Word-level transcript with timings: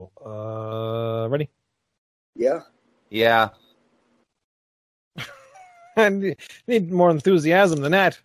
Uh, 0.00 1.26
ready? 1.30 1.48
Yeah. 2.34 2.60
Yeah. 3.10 3.48
and 5.96 6.36
need 6.66 6.92
more 6.92 7.10
enthusiasm 7.10 7.80
than 7.80 7.92
that. 7.92 8.18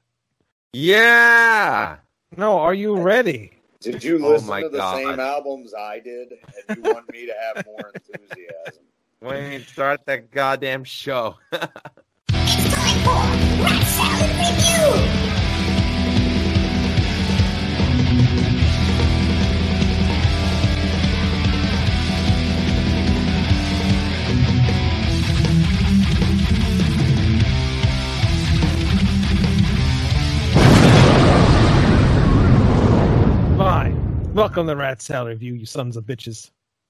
Yeah. 0.73 1.97
No, 2.38 2.60
are 2.60 2.73
you 2.73 2.97
ready? 2.97 3.52
Did 3.79 4.04
you 4.04 4.23
Oh 4.23 4.29
listen 4.31 4.47
my 4.47 4.62
to 4.62 4.70
the 4.70 4.78
God. 4.78 4.96
same 4.97 5.20
albums 5.20 5.73
I 5.73 5.99
did, 5.99 6.34
and 6.68 6.78
you 6.78 6.84
want 6.84 7.12
me 7.12 7.26
to 7.26 7.34
have 7.34 7.66
more 7.66 7.92
enthusiasm? 7.94 8.84
Wayne, 9.22 9.66
start 9.66 10.06
that 10.06 10.32
goddamn 10.32 10.84
show. 10.84 11.36
Welcome 34.41 34.66
to 34.66 34.75
Rat 34.75 35.03
Salad 35.03 35.27
Review, 35.33 35.53
you 35.53 35.67
sons 35.67 35.97
of 35.97 36.05
bitches. 36.05 36.50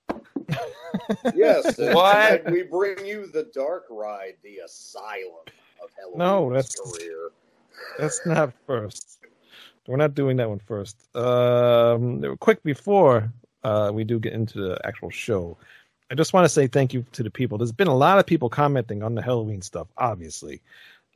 Yes. 1.36 1.78
and 1.80 1.94
What? 1.94 2.50
We 2.50 2.64
bring 2.64 3.06
you 3.06 3.28
the 3.28 3.52
dark 3.54 3.88
ride, 3.90 4.36
the 4.42 4.60
asylum 4.60 5.44
of 5.84 5.90
Helloween's 6.00 6.18
No, 6.18 6.50
that's- 6.50 6.80
career. 6.80 7.32
That's 8.00 8.26
not 8.26 8.54
first. 8.66 9.20
We're 9.86 9.98
not 9.98 10.16
doing 10.16 10.38
that 10.38 10.48
one 10.48 10.60
first. 10.60 11.14
Um, 11.14 12.38
quick 12.40 12.64
before 12.64 13.34
uh, 13.66 13.92
we 13.94 14.06
do 14.06 14.18
get 14.18 14.32
into 14.32 14.60
the 14.70 14.80
actual 14.86 15.10
show, 15.10 15.58
I 16.10 16.16
just 16.16 16.32
want 16.32 16.46
to 16.46 16.50
say 16.50 16.68
thank 16.68 16.94
you 16.94 17.06
to 17.12 17.22
the 17.22 17.30
people. 17.32 17.58
There's 17.58 17.74
been 17.74 17.90
a 17.90 17.98
lot 17.98 18.18
of 18.18 18.26
people 18.26 18.48
commenting 18.48 19.04
on 19.04 19.14
the 19.14 19.22
Helloween 19.22 19.62
stuff, 19.62 19.90
obviously. 19.98 20.62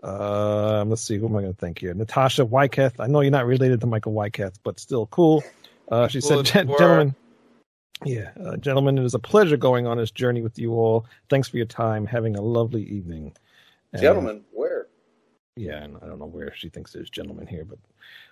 Um, 0.04 0.90
let's 0.90 1.02
see, 1.02 1.18
who 1.18 1.28
am 1.28 1.38
I 1.38 1.44
going 1.44 1.54
to 1.54 1.60
thank 1.60 1.80
here? 1.80 1.94
Natasha 1.94 2.44
Wyckoff. 2.44 3.00
I 3.00 3.08
know 3.08 3.22
you're 3.22 3.32
not 3.32 3.46
related 3.46 3.80
to 3.80 3.88
Michael 3.88 4.12
Weikath, 4.12 4.56
but 4.66 4.82
still 4.82 5.06
cool. 5.08 5.42
Uh, 5.90 6.08
she 6.08 6.20
said, 6.22 6.40
as 6.40 6.52
gentlemen, 6.52 7.16
yeah, 8.04 8.32
uh, 8.44 8.58
gentlemen, 8.58 8.98
it 8.98 9.04
is 9.04 9.14
a 9.14 9.20
pleasure 9.20 9.58
going 9.58 9.88
on 9.88 9.98
this 9.98 10.12
journey 10.12 10.42
with 10.42 10.58
you 10.60 10.74
all. 10.74 11.06
Thanks 11.30 11.48
for 11.48 11.58
your 11.58 11.66
time. 11.66 12.06
Having 12.06 12.36
a 12.36 12.42
lovely 12.42 12.84
evening. 12.84 13.34
And- 13.94 14.02
Gentlemen, 14.02 14.44
where? 14.52 14.88
yeah, 15.56 15.84
and 15.84 15.98
I 16.02 16.08
don't 16.08 16.20
know 16.20 16.26
where 16.26 16.54
she 16.56 16.70
thinks 16.70 16.92
there's 16.92 17.10
gentlemen 17.10 17.48
here, 17.48 17.64
but 17.66 17.80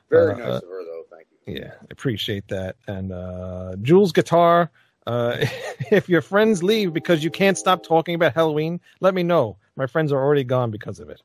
Very 0.10 0.34
Uh, 0.34 0.38
nice 0.38 0.62
of 0.62 0.70
her, 0.70 0.84
though. 0.84 1.04
Thank 1.10 1.28
you. 1.48 1.56
yeah, 1.62 1.72
I 1.82 1.86
appreciate 1.90 2.48
that. 2.50 2.76
And 2.88 3.12
uh, 3.14 3.76
Jules 3.82 4.12
Guitar, 4.12 4.70
uh, 5.08 5.38
if 5.92 6.10
your 6.10 6.22
friends 6.22 6.62
leave 6.62 6.92
because 6.94 7.24
you 7.24 7.32
can't 7.32 7.58
stop 7.58 7.84
talking 7.84 8.14
about 8.16 8.34
Helloween, 8.36 8.80
let 9.00 9.14
me 9.14 9.24
know. 9.24 9.58
My 9.76 9.88
friends 9.88 10.12
are 10.12 10.22
already 10.24 10.44
gone 10.44 10.70
because 10.72 11.00
of 11.00 11.10
it. 11.10 11.22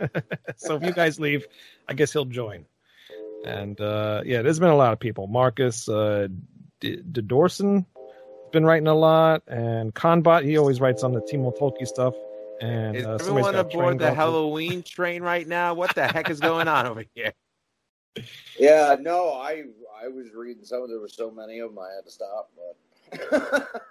so 0.56 0.76
if 0.76 0.82
you 0.82 0.92
guys 0.92 1.18
leave, 1.18 1.46
I 1.88 1.94
guess 1.94 2.12
he'll 2.12 2.24
join. 2.24 2.64
And 3.44 3.80
uh, 3.80 4.22
yeah, 4.24 4.42
there's 4.42 4.58
been 4.58 4.70
a 4.70 4.76
lot 4.76 4.92
of 4.92 5.00
people. 5.00 5.26
Marcus 5.26 5.88
uh, 5.88 6.28
D- 6.80 7.02
D- 7.10 7.26
has 7.30 7.60
been 8.52 8.66
writing 8.66 8.88
a 8.88 8.94
lot, 8.94 9.42
and 9.46 9.94
Conbot 9.94 10.44
he 10.44 10.58
always 10.58 10.80
writes 10.80 11.02
on 11.02 11.12
the 11.12 11.20
Timo 11.22 11.56
Tolkki 11.58 11.86
stuff. 11.86 12.14
And 12.60 12.96
Is 12.96 13.06
uh, 13.06 13.14
everyone 13.20 13.42
got 13.52 13.54
aboard 13.54 13.98
the 13.98 14.04
going 14.04 14.14
through- 14.14 14.24
Helloween 14.24 14.84
train 14.84 15.22
right 15.22 15.46
now? 15.46 15.72
What 15.74 15.94
the 15.94 16.06
heck 16.06 16.28
is 16.28 16.40
going 16.40 16.68
on 16.68 16.86
over 16.86 17.04
here? 17.14 17.32
Yeah, 18.58 18.96
no, 19.00 19.32
I 19.32 19.62
I 20.02 20.08
was 20.08 20.34
reading 20.34 20.64
some. 20.64 20.82
Of 20.82 20.88
them. 20.88 20.90
There 20.96 21.00
were 21.00 21.08
so 21.08 21.30
many 21.30 21.60
of 21.60 21.70
them, 21.70 21.78
I 21.78 21.94
had 21.94 22.04
to 22.04 22.10
stop. 22.10 22.50
But 23.30 23.72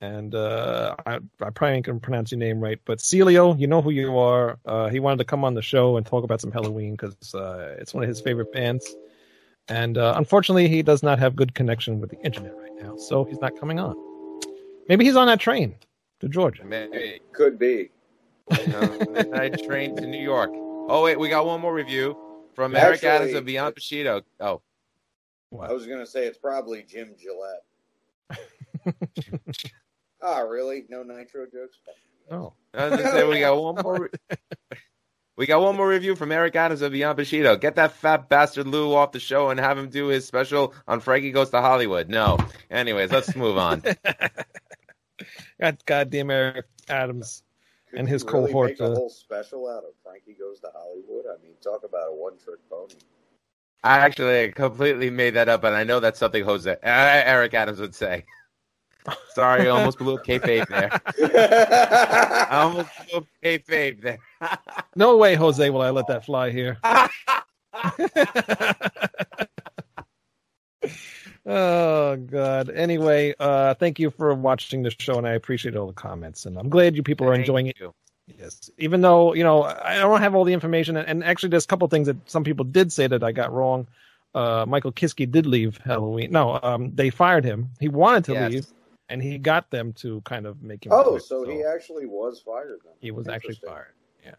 and 0.00 0.34
uh, 0.34 0.94
I, 1.06 1.16
I 1.40 1.50
probably 1.50 1.76
ain't 1.76 1.86
gonna 1.86 1.98
pronounce 1.98 2.30
your 2.30 2.38
name 2.38 2.60
right, 2.60 2.80
but 2.84 2.98
Celio, 2.98 3.58
you 3.58 3.66
know 3.66 3.82
who 3.82 3.90
you 3.90 4.16
are. 4.18 4.58
Uh, 4.64 4.88
he 4.88 5.00
wanted 5.00 5.18
to 5.18 5.24
come 5.24 5.44
on 5.44 5.54
the 5.54 5.62
show 5.62 5.96
and 5.96 6.06
talk 6.06 6.24
about 6.24 6.40
some 6.40 6.52
Helloween 6.52 6.92
because 6.92 7.34
uh, 7.34 7.76
it's 7.78 7.94
one 7.94 8.04
of 8.04 8.08
his 8.08 8.20
favorite 8.20 8.52
bands. 8.52 8.94
And 9.68 9.98
uh, 9.98 10.14
unfortunately, 10.16 10.68
he 10.68 10.82
does 10.82 11.02
not 11.02 11.18
have 11.18 11.36
good 11.36 11.54
connection 11.54 12.00
with 12.00 12.10
the 12.10 12.20
internet 12.20 12.56
right 12.56 12.72
now, 12.80 12.96
so 12.96 13.24
he's 13.24 13.40
not 13.40 13.58
coming 13.58 13.78
on. 13.78 13.96
Maybe 14.88 15.04
he's 15.04 15.16
on 15.16 15.26
that 15.26 15.40
train 15.40 15.74
to 16.20 16.28
Georgia. 16.28 16.64
Maybe 16.64 17.20
could 17.32 17.58
be. 17.58 17.90
you 18.58 18.66
know, 18.68 18.98
midnight 19.10 19.62
train 19.64 19.94
to 19.96 20.06
New 20.06 20.22
York. 20.22 20.50
Oh 20.52 21.02
wait, 21.04 21.18
we 21.18 21.28
got 21.28 21.44
one 21.44 21.60
more 21.60 21.74
review 21.74 22.16
from 22.54 22.74
Eric 22.74 23.04
Actually, 23.04 23.08
Adams 23.08 23.34
of 23.34 23.44
Beyond 23.44 23.74
Bushido. 23.74 24.22
Oh, 24.40 24.62
I 25.60 25.72
was 25.72 25.86
gonna 25.86 26.06
say 26.06 26.26
it's 26.26 26.38
probably 26.38 26.82
Jim 26.82 27.14
Gillette. 27.18 27.64
Ah, 30.22 30.40
really? 30.40 30.84
No 30.88 31.02
nitro 31.02 31.46
jokes? 31.46 31.78
No, 32.30 32.54
I 32.74 32.88
was 32.88 33.00
gonna 33.00 33.12
say 33.12 33.26
we 33.26 33.40
got 33.40 33.60
one 33.60 33.76
more. 33.82 34.10
We 35.38 35.46
got 35.46 35.60
one 35.60 35.76
more 35.76 35.86
review 35.88 36.16
from 36.16 36.32
Eric 36.32 36.56
Adams 36.56 36.82
of 36.82 36.90
Beyond 36.90 37.16
Bushido. 37.16 37.54
Get 37.54 37.76
that 37.76 37.92
fat 37.92 38.28
bastard 38.28 38.66
Lou 38.66 38.92
off 38.92 39.12
the 39.12 39.20
show 39.20 39.50
and 39.50 39.60
have 39.60 39.78
him 39.78 39.88
do 39.88 40.08
his 40.08 40.26
special 40.26 40.74
on 40.88 40.98
Frankie 40.98 41.30
Goes 41.30 41.50
to 41.50 41.60
Hollywood. 41.60 42.08
No. 42.08 42.38
Anyways, 42.72 43.12
let's 43.12 43.36
move 43.36 43.56
on. 43.56 43.84
God, 45.60 45.78
goddamn 45.86 46.32
Eric 46.32 46.66
Adams. 46.88 47.44
Could 47.88 48.00
And 48.00 48.08
you 48.08 48.14
his 48.14 48.24
really 48.24 48.48
cohort, 48.48 48.70
Make 48.70 48.80
a 48.80 48.86
uh, 48.86 48.94
whole 48.96 49.10
special 49.10 49.68
out 49.68 49.84
of 49.84 49.90
Frankie 50.02 50.34
Goes 50.36 50.58
to 50.58 50.72
Hollywood. 50.74 51.26
I 51.26 51.40
mean, 51.40 51.54
talk 51.62 51.84
about 51.84 52.08
a 52.08 52.14
one-trick 52.16 52.58
pony. 52.68 52.94
I 53.84 53.98
actually 53.98 54.50
completely 54.50 55.08
made 55.08 55.34
that 55.34 55.48
up, 55.48 55.62
and 55.62 55.76
I 55.76 55.84
know 55.84 56.00
that's 56.00 56.18
something 56.18 56.42
Jose 56.42 56.68
uh, 56.68 56.76
Eric 56.82 57.54
Adams 57.54 57.78
would 57.78 57.94
say. 57.94 58.24
Sorry, 59.34 59.62
I 59.62 59.68
almost 59.68 59.98
blew 59.98 60.16
up 60.16 60.24
kayfabe 60.24 60.66
there. 60.68 60.90
I 62.50 62.60
almost 62.62 62.88
blew 63.08 63.18
up 63.18 63.26
kayfabe 63.44 64.00
there. 64.02 64.18
No 64.96 65.16
way, 65.16 65.34
Jose, 65.34 65.68
will 65.70 65.82
I 65.82 65.90
let 65.90 66.06
that 66.08 66.24
fly 66.24 66.50
here. 66.50 66.78
oh 71.46 72.16
god. 72.16 72.70
Anyway, 72.70 73.34
uh 73.38 73.74
thank 73.74 73.98
you 73.98 74.10
for 74.10 74.34
watching 74.34 74.82
the 74.82 74.90
show 74.98 75.16
and 75.18 75.26
I 75.26 75.32
appreciate 75.32 75.76
all 75.76 75.86
the 75.86 75.92
comments 75.92 76.46
and 76.46 76.58
I'm 76.58 76.68
glad 76.68 76.96
you 76.96 77.02
people 77.02 77.26
are 77.26 77.32
Thank 77.32 77.40
enjoying 77.42 77.66
it. 77.68 77.76
Yes. 78.26 78.70
Even 78.78 79.00
though, 79.00 79.32
you 79.34 79.42
know, 79.42 79.62
I 79.64 79.96
don't 79.98 80.20
have 80.20 80.34
all 80.34 80.44
the 80.44 80.52
information 80.52 80.96
and, 80.96 81.08
and 81.08 81.24
actually 81.24 81.48
there's 81.48 81.64
a 81.64 81.68
couple 81.68 81.88
things 81.88 82.06
that 82.06 82.16
some 82.30 82.44
people 82.44 82.64
did 82.64 82.92
say 82.92 83.06
that 83.06 83.22
I 83.24 83.32
got 83.32 83.52
wrong. 83.52 83.86
Uh 84.34 84.64
Michael 84.68 84.92
Kiske 84.92 85.30
did 85.30 85.46
leave 85.46 85.78
Helloween. 85.84 86.30
No, 86.30 86.58
um 86.62 86.94
they 86.94 87.10
fired 87.10 87.44
him. 87.44 87.70
He 87.80 87.88
wanted 87.88 88.24
to 88.26 88.32
Yes. 88.34 88.52
leave 88.52 88.66
and 89.08 89.22
he 89.22 89.38
got 89.38 89.70
them 89.70 89.92
to 89.94 90.20
kind 90.22 90.46
of 90.46 90.62
make 90.62 90.84
him 90.84 90.92
oh, 90.92 91.10
quit, 91.10 91.22
so 91.22 91.44
he 91.44 91.62
actually 91.62 92.06
was 92.06 92.40
fired 92.40 92.80
then. 92.84 92.94
he 93.00 93.10
was 93.10 93.28
actually 93.28 93.58
fired. 93.64 93.94
Yeah. 94.24 94.34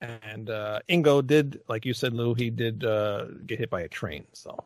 And 0.00 0.50
uh 0.50 0.80
Ingo 0.88 1.26
did, 1.26 1.60
like 1.68 1.84
you 1.84 1.94
said, 1.94 2.12
Lou, 2.12 2.34
he 2.34 2.50
did 2.50 2.84
uh 2.84 3.26
get 3.46 3.58
hit 3.58 3.70
by 3.70 3.82
a 3.82 3.88
train. 3.88 4.26
So 4.32 4.64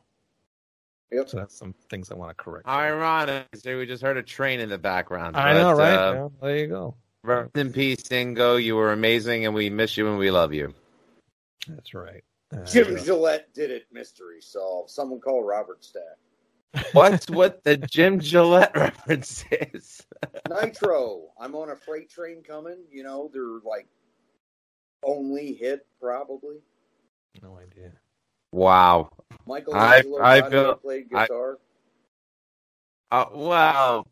Yep. 1.12 1.28
so 1.28 1.36
that's 1.36 1.56
some 1.56 1.72
things 1.88 2.10
I 2.10 2.14
want 2.14 2.36
to 2.36 2.42
correct. 2.42 2.66
Ironic. 2.66 3.46
So 3.54 3.78
we 3.78 3.86
just 3.86 4.02
heard 4.02 4.16
a 4.16 4.22
train 4.22 4.58
in 4.58 4.68
the 4.68 4.78
background. 4.78 5.36
I 5.36 5.52
know, 5.52 5.72
right? 5.72 5.94
uh, 5.94 6.12
Yeah, 6.12 6.28
there 6.42 6.56
you 6.56 6.66
go. 6.66 6.96
Rest 7.22 7.56
in 7.56 7.72
peace, 7.72 8.02
Ingo. 8.04 8.62
You 8.62 8.76
were 8.76 8.92
amazing, 8.92 9.46
and 9.46 9.54
we 9.54 9.70
miss 9.70 9.96
you 9.96 10.08
and 10.08 10.18
we 10.18 10.30
love 10.30 10.52
you. 10.52 10.74
That's 11.68 11.94
right. 11.94 12.22
Uh, 12.52 12.64
Jim 12.64 12.96
Gillette 12.96 13.52
did 13.54 13.70
it. 13.70 13.86
Mystery 13.92 14.40
solved. 14.40 14.90
Someone 14.90 15.20
call 15.20 15.42
Robert 15.42 15.84
Stack. 15.84 16.02
What's 16.92 17.28
what 17.30 17.64
the 17.64 17.76
Jim 17.76 18.20
Gillette 18.20 18.72
reference 18.76 19.44
is? 19.50 20.06
Nitro. 20.48 21.28
I'm 21.40 21.54
on 21.54 21.70
a 21.70 21.76
freight 21.76 22.10
train 22.10 22.42
coming. 22.42 22.78
You 22.90 23.02
know, 23.02 23.30
they're 23.32 23.60
like 23.64 23.86
only 25.02 25.54
hit 25.54 25.86
probably. 26.00 26.56
no 27.42 27.58
idea. 27.58 27.92
Wow. 28.52 29.10
Michael 29.46 29.74
I- 29.74 29.96
Angelo 29.98 30.20
I 30.22 30.50
feel- 30.50 30.74
played 30.76 31.06
I- 31.14 31.24
guitar. 31.26 31.58
Uh, 33.12 33.26
well, 33.32 34.06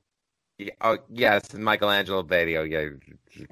yeah, 0.58 0.70
oh, 0.80 0.98
yes, 1.10 1.52
Michelangelo 1.52 2.22
Batio. 2.22 2.62
Yeah, 2.70 3.46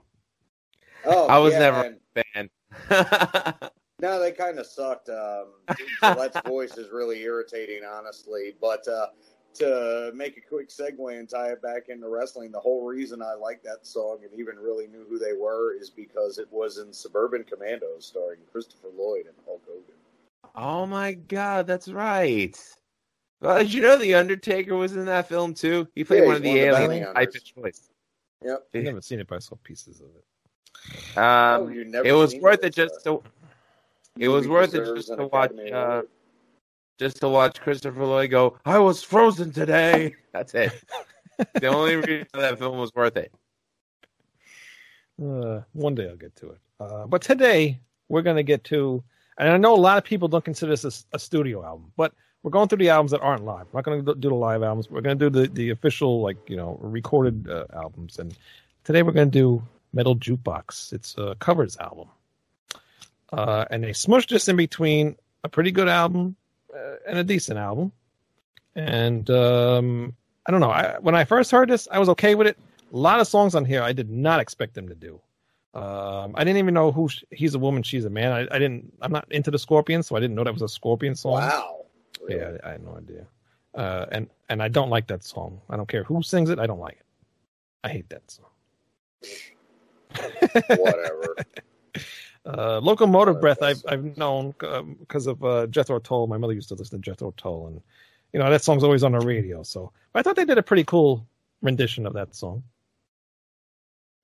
oh, 1.05 1.27
I 1.27 1.39
was 1.39 1.53
yeah, 1.55 1.59
never 1.59 1.97
and- 2.37 2.49
a 2.87 2.89
fan. 2.89 3.71
No, 4.03 4.19
they 4.21 4.33
kind 4.33 4.59
of 4.59 4.67
sucked. 4.67 5.09
Um, 5.09 5.47
Gillette's 6.03 6.41
voice 6.47 6.77
is 6.77 6.91
really 6.91 7.23
irritating, 7.23 7.83
honestly. 7.89 8.55
But 8.61 8.87
uh, 8.89 9.07
to 9.55 10.11
make 10.15 10.37
a 10.37 10.41
quick 10.41 10.71
segue 10.71 11.19
and 11.19 11.29
tie 11.29 11.51
it 11.53 11.63
back 11.63 11.89
into 11.89 12.09
wrestling, 12.09 12.51
the 12.51 12.59
whole 12.61 12.85
reason 12.85 13.23
I 13.23 13.35
like 13.35 13.63
that 13.63 13.87
song 13.87 14.19
and 14.29 14.39
even 14.39 14.57
really 14.57 14.89
knew 14.89 15.07
who 15.09 15.19
they 15.19 15.35
were 15.35 15.75
is 15.75 15.89
because 15.89 16.39
it 16.39 16.49
was 16.51 16.79
in 16.79 16.93
Suburban 16.93 17.45
Commandos 17.45 18.07
starring 18.07 18.41
Christopher 18.51 18.89
Lloyd 18.97 19.27
and 19.27 19.37
Hulk 19.47 19.63
Hogan. 19.67 19.95
oh 20.57 20.85
my 20.87 21.13
God, 21.13 21.67
that's 21.69 21.89
right. 21.89 22.59
Well, 23.41 23.59
did 23.59 23.73
you 23.73 23.83
know 23.83 23.97
the 23.99 24.15
Undertaker 24.15 24.75
was 24.77 24.95
in 24.97 25.05
that 25.07 25.29
film 25.29 25.55
too? 25.55 25.87
He 25.95 26.03
played 26.05 26.21
Yeah, 26.23 26.27
one 26.27 26.37
of 26.37 26.43
the 26.43 26.49
one 26.49 26.59
of 26.59 26.63
the 26.65 26.69
alien 26.69 26.89
bounty 26.89 27.01
type 27.05 27.15
hunters. 27.15 27.37
of 27.37 27.45
choice. 27.63 27.91
Yep. 28.45 28.67
I've 28.75 28.83
never 28.83 29.01
seen 29.01 29.21
it, 29.21 29.27
but 29.29 29.37
I 29.37 29.39
saw 29.39 29.57
pieces 29.63 30.01
of 30.01 30.07
it. 30.17 30.25
oh, 31.17 31.23
Um, 31.67 31.73
you've 31.73 31.87
never 31.89 32.07
it 32.07 32.13
was 32.13 32.35
worth 32.37 32.61
it 32.65 32.67
It's, 32.67 32.77
just 32.77 33.07
uh, 33.07 33.19
to. 33.19 33.23
It 34.19 34.29
was 34.29 34.47
worth 34.47 34.75
it 34.75 34.85
just 34.95 35.09
to 35.09 35.27
watch. 35.27 35.53
Uh, 35.73 36.03
just 36.99 37.21
to 37.21 37.29
watch 37.29 37.61
Christopher 37.61 38.05
Lloyd 38.05 38.31
go. 38.31 38.59
I 38.65 38.79
was 38.79 39.03
frozen 39.03 39.53
today. 39.53 40.15
That's 40.33 40.55
it. 40.55 40.73
the 41.55 41.67
only 41.67 41.97
reason 41.97 42.27
that 42.35 42.59
film 42.59 42.79
was 42.79 42.95
worth 42.95 43.17
it. 43.17 43.33
Uh, 45.23 45.63
one 45.73 45.95
day 45.95 46.09
I'll 46.09 46.17
get 46.17 46.37
to 46.37 46.51
it. 46.51 46.59
Uh, 46.79 47.07
but 47.07 47.23
today 47.23 47.81
we're 48.09 48.23
going 48.23 48.37
to 48.37 48.43
get 48.43 48.65
to, 48.65 49.03
and 49.39 49.49
I 49.49 49.57
know 49.57 49.75
a 49.75 49.77
lot 49.77 49.99
of 49.99 50.05
people 50.05 50.29
don't 50.29 50.45
consider 50.45 50.77
this 50.77 50.85
a, 50.85 51.17
a 51.17 51.19
studio 51.19 51.65
album, 51.65 51.91
but 51.97 52.13
we're 52.43 52.51
going 52.51 52.69
through 52.69 52.79
the 52.79 52.91
albums 52.91 53.13
that 53.13 53.21
aren't 53.21 53.45
live. 53.45 53.67
We're 53.73 53.79
not 53.79 53.85
going 53.85 54.05
to 54.05 54.15
do 54.15 54.29
the 54.29 54.35
live 54.35 54.63
albums. 54.63 54.91
We're 54.91 55.01
going 55.01 55.19
to 55.19 55.31
do 55.31 55.41
the, 55.41 55.49
the 55.49 55.71
official, 55.71 56.21
like, 56.21 56.37
you 56.49 56.57
know, 56.57 56.79
recorded 56.81 57.49
uh, 57.49 57.67
albums. 57.73 58.19
And 58.19 58.37
today 58.85 59.03
we're 59.03 59.13
going 59.13 59.31
to 59.31 59.39
do 59.39 59.63
Metal 59.93 60.17
Jukebox. 60.17 60.93
It's 60.93 61.15
a 61.19 61.37
covers 61.37 61.77
album. 61.79 62.09
Uh, 63.33 63.65
and 63.71 63.83
they 63.83 63.91
smushed 63.91 64.29
this 64.29 64.49
in 64.49 64.57
between 64.57 65.17
a 65.43 65.49
pretty 65.49 65.71
good 65.71 65.89
album 65.89 66.37
uh, 66.75 66.97
and 67.07 67.19
a 67.19 67.25
decent 67.25 67.59
album. 67.59 67.93
And 68.75 69.29
um, 69.31 70.15
I 70.47 70.53
don't 70.53 70.61
know. 70.61 70.71
I, 70.71 70.99
when 71.01 71.15
I 71.15 71.25
first 71.25 71.51
heard 71.51 71.69
this, 71.69 71.89
I 71.91 71.99
was 71.99 72.09
okay 72.11 72.35
with 72.35 72.47
it. 72.47 72.59
A 72.93 72.97
lot 72.97 73.21
of 73.21 73.27
songs 73.27 73.55
on 73.55 73.65
here 73.65 73.83
I 73.83 73.93
did 73.93 74.11
not 74.11 74.41
expect 74.41 74.75
them 74.75 74.89
to 74.89 74.95
do. 74.95 75.21
Um, 75.75 76.35
I 76.35 76.45
didn't 76.45 76.59
even 76.59 76.75
know 76.75 76.93
who 76.93 77.09
sh- 77.09 77.25
he's 77.31 77.55
a 77.55 77.59
woman, 77.59 77.83
she's 77.83 78.05
a 78.05 78.11
man. 78.11 78.33
I, 78.33 78.41
I 78.55 78.59
didn't. 78.59 78.93
I'm 79.01 79.11
not 79.11 79.27
into 79.31 79.51
the 79.51 79.59
Scorpions, 79.59 80.07
so 80.07 80.17
I 80.17 80.21
didn't 80.21 80.37
know 80.37 80.45
that 80.45 80.53
was 80.53 80.61
a 80.61 80.69
Scorpion 80.69 81.15
song. 81.15 81.33
Wow. 81.33 81.87
Yeah, 82.29 82.59
I, 82.63 82.69
I 82.69 82.73
had 82.73 82.85
no 82.85 82.97
idea. 82.97 83.27
Uh, 83.75 84.05
and 84.13 84.29
and 84.51 84.63
I 84.63 84.69
don't 84.69 84.91
like 84.91 85.07
that 85.07 85.25
song. 85.25 85.63
I 85.71 85.77
don't 85.79 85.89
care 85.89 86.05
who 86.05 86.23
sings 86.23 86.51
it. 86.51 86.59
I 86.59 86.67
don't 86.67 86.79
like 86.81 86.99
it. 86.99 87.07
I 87.85 87.89
hate 87.89 88.11
that 88.11 88.31
song. 88.31 88.51
Whatever. 90.77 91.37
Uh, 92.45 92.81
Locomotive 92.81 93.41
Breath, 93.41 93.63
I've 93.63 93.83
I've 93.87 94.17
known 94.17 94.55
because 94.99 95.27
of 95.29 95.45
uh, 95.45 95.67
Jethro 95.69 96.01
Tull. 96.01 96.27
My 96.27 96.39
mother 96.39 96.53
used 96.53 96.69
to 96.71 96.75
listen 96.75 97.01
to 97.01 97.11
Jethro 97.11 97.33
Tull, 97.37 97.69
and 97.69 97.81
you 98.33 98.41
know 98.41 98.51
that 98.51 98.63
song's 98.63 98.83
always 98.83 99.05
on 99.05 99.13
the 99.13 99.21
radio. 99.21 99.63
So, 99.63 99.93
but 100.13 100.21
I 100.21 100.23
thought 100.23 100.35
they 100.35 100.45
did 100.45 100.59
a 100.59 100.63
pretty 100.63 100.85
cool 100.85 101.25
rendition 101.63 102.05
of 102.05 102.15
that 102.15 102.35
song. 102.35 102.65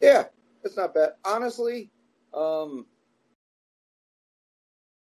Yeah, 0.00 0.24
it's 0.64 0.76
not 0.76 0.94
bad. 0.94 1.10
Honestly, 1.24 1.90
um, 2.34 2.86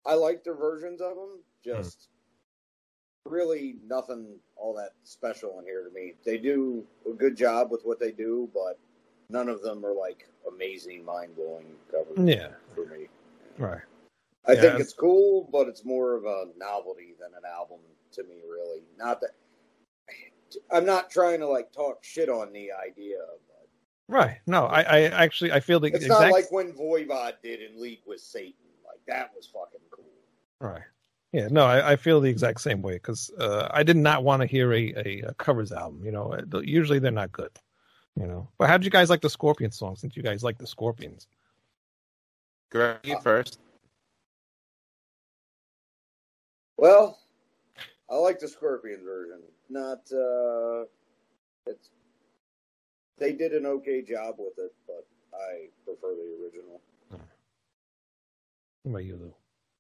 I 0.06 0.14
like 0.14 0.44
their 0.44 0.56
versions 0.56 1.02
of 1.02 1.16
them. 1.16 1.40
Just 1.64 2.10
really 3.26 3.78
nothing 3.88 4.36
all 4.56 4.74
that 4.76 4.92
special 5.04 5.60
in 5.60 5.66
here 5.66 5.84
to 5.84 5.90
me. 5.94 6.14
They 6.24 6.38
do 6.38 6.86
a 7.10 7.14
good 7.14 7.36
job 7.36 7.72
with 7.72 7.82
what 7.84 8.00
they 8.00 8.12
do, 8.12 8.50
but 8.54 8.80
none 9.30 9.50
of 9.50 9.62
them 9.62 9.86
are 9.86 9.94
like 9.94 10.28
amazing, 10.48 11.04
mind 11.04 11.36
blowing 11.36 11.66
covers 11.92 12.18
Yeah. 12.18 12.50
Right. 13.58 13.82
I 14.48 14.54
Yeah. 14.54 14.62
think 14.62 14.80
it's 14.80 14.94
cool, 14.94 15.50
but 15.52 15.68
it's 15.68 15.84
more 15.84 16.16
of 16.16 16.26
a 16.26 16.46
novelty 16.58 17.16
than 17.20 17.34
an 17.34 17.44
album 17.46 17.80
to 18.14 18.24
me, 18.24 18.42
really. 18.50 18.84
Not 18.98 19.20
that 19.22 19.32
I'm 20.72 20.86
not 20.86 21.10
trying 21.10 21.40
to 21.42 21.48
like 21.48 21.72
talk 21.74 22.04
shit 22.04 22.30
on 22.30 22.54
the 22.54 22.72
idea, 22.72 23.18
but 23.48 23.68
Right. 24.08 24.38
No, 24.48 24.66
I, 24.66 24.82
I 24.82 25.00
actually 25.04 25.52
I 25.52 25.60
feel 25.60 25.80
the 25.80 25.88
it's 25.88 26.06
exact 26.06 26.22
not 26.22 26.32
like 26.32 26.52
when 26.52 26.72
Voivod 26.72 27.34
did 27.44 27.62
in 27.62 27.82
League 27.82 28.04
with 28.06 28.22
Satan. 28.22 28.54
Like 28.86 29.02
that 29.08 29.32
was 29.36 29.48
fucking 29.48 29.82
cool. 29.92 30.06
right. 30.62 30.84
Yeah, 31.34 31.50
no, 31.52 31.66
I, 31.66 31.92
I 31.92 31.96
feel 31.98 32.22
the 32.22 32.30
exact 32.30 32.62
same 32.62 32.82
way 32.82 32.94
because 32.94 33.30
uh, 33.38 33.68
I 33.72 33.84
did 33.84 33.98
not 33.98 34.24
want 34.24 34.42
to 34.42 34.48
hear 34.48 34.72
a, 34.74 34.94
a, 34.96 35.22
a 35.28 35.34
covers 35.34 35.74
album. 35.74 36.06
You 36.06 36.12
know, 36.12 36.40
usually 36.64 37.00
they're 37.00 37.12
not 37.12 37.34
good. 37.34 37.52
You 38.16 38.26
know, 38.28 38.50
but 38.58 38.70
how 38.70 38.78
did 38.78 38.86
you 38.86 38.90
guys 38.92 39.10
like 39.10 39.22
the 39.22 39.30
Scorpion 39.30 39.72
song? 39.72 39.98
Since 39.98 40.16
you 40.16 40.24
guys 40.24 40.42
like 40.44 40.58
the 40.58 40.66
Scorpions, 40.66 41.28
Greg, 42.70 43.00
you 43.04 43.20
first. 43.22 43.60
Well, 46.78 47.18
I 48.10 48.16
like 48.16 48.40
the 48.40 48.48
Scorpion 48.48 49.04
version. 49.04 49.42
Not 49.70 50.00
uh 50.12 50.86
it's 51.66 51.90
they 53.18 53.34
did 53.34 53.54
an 53.54 53.66
okay 53.66 54.02
job 54.02 54.36
with 54.38 54.58
it, 54.58 54.74
but 54.86 55.08
I 55.34 55.70
prefer 55.86 56.16
the 56.16 56.38
original. 56.44 56.82
what 58.84 58.92
about 58.92 59.06
you, 59.06 59.16
Lou? 59.16 59.34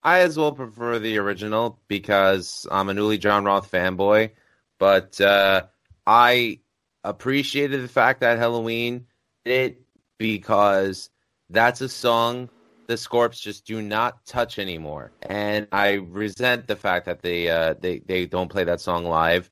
I 0.03 0.19
as 0.19 0.37
well 0.37 0.51
prefer 0.51 0.99
the 0.99 1.17
original 1.17 1.79
because 1.87 2.65
I'm 2.71 2.89
a 2.89 2.93
newly 2.93 3.17
Jon 3.17 3.45
Roth 3.45 3.69
fanboy, 3.71 4.31
but 4.79 5.19
uh, 5.21 5.63
I 6.05 6.59
appreciated 7.03 7.83
the 7.83 7.87
fact 7.87 8.21
that 8.21 8.39
Helloween 8.39 9.03
did 9.45 9.71
it 9.71 9.81
because 10.17 11.09
that's 11.49 11.81
a 11.81 11.89
song 11.89 12.49
the 12.87 12.95
Scorps 12.95 13.39
just 13.39 13.65
do 13.65 13.81
not 13.81 14.25
touch 14.25 14.59
anymore, 14.59 15.11
and 15.21 15.67
I 15.71 15.93
resent 15.93 16.67
the 16.67 16.75
fact 16.75 17.05
that 17.05 17.21
they 17.21 17.49
uh, 17.49 17.75
they 17.79 17.99
they 17.99 18.25
don't 18.25 18.49
play 18.49 18.63
that 18.63 18.81
song 18.81 19.05
live. 19.05 19.49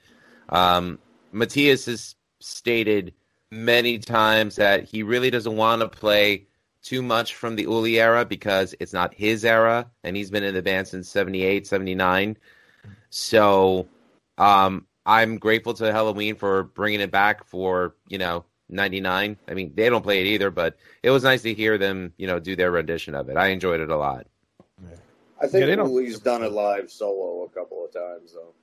Um, 0.49 0.99
Matthias 1.31 1.85
has 1.85 2.15
stated 2.39 3.13
many 3.51 3.99
times 3.99 4.55
that 4.55 4.83
he 4.83 5.03
really 5.03 5.29
doesn't 5.29 5.55
want 5.55 5.81
to 5.81 5.87
play 5.87 6.47
too 6.81 7.01
much 7.01 7.35
from 7.35 7.55
the 7.55 7.63
Uli 7.63 7.99
era 7.99 8.23
because 8.23 8.75
it's 8.79 8.93
not 8.93 9.13
his 9.13 9.43
era, 9.43 9.89
and 10.03 10.15
he's 10.15 10.29
been 10.29 10.43
in 10.43 10.53
the 10.53 10.61
band 10.61 10.87
since 10.87 11.09
78, 11.09 11.65
79. 11.65 12.37
So 13.09 13.87
um, 14.37 14.85
I'm 15.05 15.37
grateful 15.37 15.73
to 15.75 15.83
Helloween 15.85 16.37
for 16.37 16.63
bringing 16.63 17.01
it 17.01 17.11
back 17.11 17.45
for, 17.45 17.95
you 18.07 18.17
know, 18.17 18.45
99. 18.69 19.37
I 19.47 19.53
mean, 19.53 19.71
they 19.75 19.89
don't 19.89 20.01
play 20.01 20.21
it 20.21 20.27
either, 20.27 20.49
but 20.51 20.77
it 21.03 21.11
was 21.11 21.23
nice 21.23 21.41
to 21.43 21.53
hear 21.53 21.77
them, 21.77 22.13
you 22.17 22.27
know, 22.27 22.39
do 22.39 22.55
their 22.55 22.71
rendition 22.71 23.15
of 23.15 23.29
it. 23.29 23.37
I 23.37 23.47
enjoyed 23.47 23.79
it 23.79 23.89
a 23.89 23.97
lot. 23.97 24.27
Yeah. 24.81 24.95
I 25.41 25.47
think 25.47 25.61
Yeah, 25.61 25.65
they 25.67 26.15
done 26.15 26.43
it 26.43 26.51
live 26.51 26.89
solo 26.91 27.43
a 27.43 27.49
couple 27.49 27.85
of 27.85 27.91
times 27.93 28.33
though. 28.33 28.53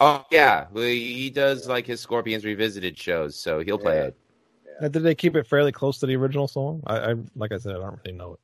Oh, 0.00 0.24
yeah. 0.30 0.66
well, 0.72 0.84
He 0.84 1.30
does 1.30 1.68
like 1.68 1.86
his 1.86 2.00
Scorpions 2.00 2.44
Revisited 2.44 2.98
shows, 2.98 3.36
so 3.36 3.60
he'll 3.60 3.78
play 3.78 3.96
Yeah. 3.98 4.06
it. 4.06 4.92
Did 4.92 5.02
they 5.02 5.14
keep 5.14 5.36
it 5.36 5.46
fairly 5.46 5.72
close 5.72 5.98
to 5.98 6.06
the 6.06 6.16
original 6.16 6.48
song? 6.48 6.82
I, 6.86 7.10
I 7.10 7.14
like 7.36 7.52
I 7.52 7.58
said, 7.58 7.76
I 7.76 7.80
don't 7.80 8.00
really 8.02 8.16
know 8.16 8.32
it. 8.32 8.40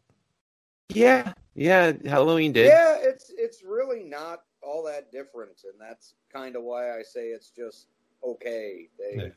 Yeah. 0.94 1.32
Yeah. 1.54 1.92
Helloween 1.92 2.52
did. 2.52 2.66
Yeah, 2.66 2.96
it's 3.00 3.32
it's 3.38 3.62
really 3.64 4.04
not 4.04 4.42
all 4.62 4.84
that 4.84 5.10
different, 5.10 5.62
and 5.64 5.80
that's 5.80 6.12
kind 6.30 6.54
of 6.54 6.62
why 6.62 6.98
I 6.98 7.02
say 7.02 7.28
it's 7.28 7.48
just 7.48 7.86
okay. 8.22 8.88
They 8.98 9.32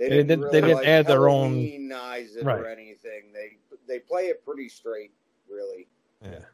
They 0.00 0.08
They 0.08 0.16
didn't, 0.16 0.28
didn't- 0.28 0.40
really 0.44 0.52
they 0.52 0.60
didn't 0.66 0.76
like 0.78 0.86
add 0.88 1.06
their 1.06 1.28
own- 1.28 1.58
it 2.34 2.42
Right. 2.44 2.58
or 2.58 2.66
anything. 2.66 3.32
They 3.34 3.58
they 3.86 3.98
play 3.98 4.28
it 4.28 4.42
pretty 4.44 4.68
straight, 4.70 5.12
really. 5.48 5.88
Yeah. 6.22 6.46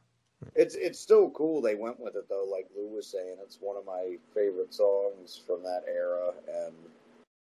It's 0.56 0.74
it's 0.74 0.98
still 0.98 1.30
cool. 1.30 1.60
They 1.62 1.76
went 1.76 2.00
with 2.00 2.16
it 2.16 2.28
though, 2.28 2.44
like 2.44 2.68
Lou 2.76 2.88
was 2.88 3.06
saying. 3.06 3.36
It's 3.40 3.58
one 3.60 3.76
of 3.76 3.86
my 3.86 4.18
favorite 4.34 4.74
songs 4.74 5.40
from 5.46 5.62
that 5.62 5.84
era, 5.86 6.34
and 6.48 6.74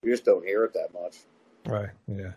you 0.04 0.12
just 0.12 0.24
don't 0.24 0.46
hear 0.46 0.64
it 0.64 0.72
that 0.74 0.94
much. 0.94 1.18
Right. 1.66 1.90
Yeah. 2.06 2.32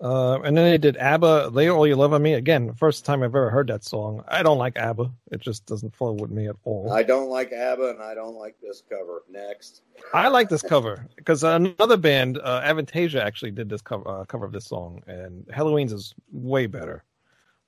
Uh, 0.00 0.40
and 0.40 0.56
then 0.56 0.64
they 0.64 0.78
did 0.78 0.96
ABBA, 0.96 1.50
"Lay 1.52 1.68
All 1.68 1.86
You 1.86 1.94
Love 1.94 2.14
on 2.14 2.22
Me." 2.22 2.32
Again, 2.32 2.72
first 2.72 3.04
time 3.04 3.22
I've 3.22 3.34
ever 3.34 3.50
heard 3.50 3.66
that 3.68 3.84
song. 3.84 4.24
I 4.26 4.42
don't 4.42 4.56
like 4.56 4.78
ABBA. 4.78 5.10
It 5.30 5.40
just 5.40 5.66
doesn't 5.66 5.94
flow 5.94 6.12
with 6.12 6.30
me 6.30 6.48
at 6.48 6.56
all. 6.64 6.90
I 6.90 7.02
don't 7.02 7.28
like 7.28 7.52
ABBA, 7.52 7.90
and 7.90 8.02
I 8.02 8.14
don't 8.14 8.34
like 8.34 8.56
this 8.62 8.82
cover. 8.88 9.24
Next, 9.28 9.82
I 10.14 10.28
like 10.28 10.48
this 10.48 10.62
cover 10.62 11.06
because 11.16 11.44
another 11.44 11.98
band, 11.98 12.38
uh, 12.42 12.62
Avantasia, 12.62 13.20
actually 13.20 13.50
did 13.50 13.68
this 13.68 13.82
cover 13.82 14.08
uh, 14.08 14.24
cover 14.24 14.46
of 14.46 14.52
this 14.52 14.64
song, 14.64 15.02
and 15.06 15.46
Helloween's 15.52 15.92
is 15.92 16.14
way 16.32 16.66
better. 16.66 17.04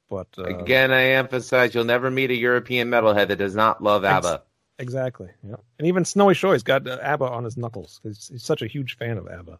But 0.09 0.29
uh, 0.39 0.45
Again, 0.45 0.91
I 0.91 1.03
emphasize 1.13 1.75
you'll 1.75 1.85
never 1.85 2.11
meet 2.11 2.31
a 2.31 2.35
European 2.35 2.89
metalhead 2.89 3.29
that 3.29 3.37
does 3.37 3.55
not 3.55 3.83
love 3.83 4.05
Ex- 4.05 4.27
ABBA. 4.27 4.43
exactly, 4.79 5.29
yeah. 5.47 5.57
And 5.79 5.87
even 5.87 6.07
Snowy 6.07 6.35
Shaw's 6.35 6.63
got 6.63 6.87
uh, 6.87 6.99
ABBA 7.03 7.27
on 7.27 7.45
his 7.45 7.59
knuckles. 7.59 8.01
He's, 8.03 8.29
he's 8.29 8.43
such 8.43 8.63
a 8.63 8.67
huge 8.67 8.97
fan 8.97 9.19
of 9.19 9.27
ABBA. 9.29 9.59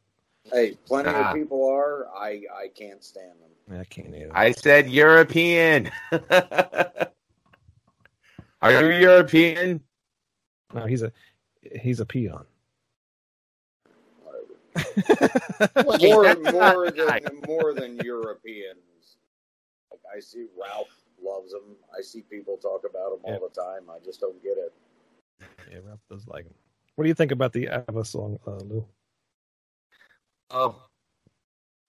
Hey, 0.51 0.77
plenty 0.87 1.11
Ah. 1.11 1.31
of 1.31 1.37
people 1.37 1.69
are. 1.69 2.09
I 2.17 2.43
I 2.55 2.69
can't 2.75 3.03
stand 3.05 3.33
them. 3.41 3.51
I 3.81 3.85
can't 3.85 4.15
either. 4.15 4.31
I 4.37 4.53
said 4.53 4.89
European. 4.91 5.91
Are 8.63 8.73
you 8.81 8.89
European? 9.01 9.81
no, 10.75 10.87
he's 10.87 11.03
a 11.03 11.13
he's 11.81 12.01
a 12.01 12.07
peon. 12.07 12.45
more 16.01 16.35
more 16.53 16.91
than 16.91 17.41
more 17.47 17.73
than 17.75 17.97
Europeans. 17.99 19.17
Like 19.91 20.01
I 20.17 20.21
see 20.21 20.47
Ralph 20.61 20.89
loves 21.23 21.53
them. 21.53 21.77
I 21.97 22.03
see 22.03 22.23
people 22.23 22.57
talk 22.57 22.85
about 22.89 23.11
them 23.11 23.21
all 23.25 23.49
the 23.49 23.55
time. 23.61 23.91
I 23.91 23.99
just 24.05 24.21
don't 24.21 24.41
get 24.43 24.57
it. 24.59 24.73
yeah, 25.71 25.79
Ralph 25.85 26.01
does 26.11 26.27
like 26.27 26.45
him. 26.47 26.55
What 26.97 27.05
do 27.05 27.09
you 27.09 27.15
think 27.15 27.33
about 27.33 27.53
the 27.53 27.69
ABBA 27.69 28.05
song, 28.05 28.39
uh, 28.47 28.57
Lou? 28.59 28.87
Oh, 30.53 30.77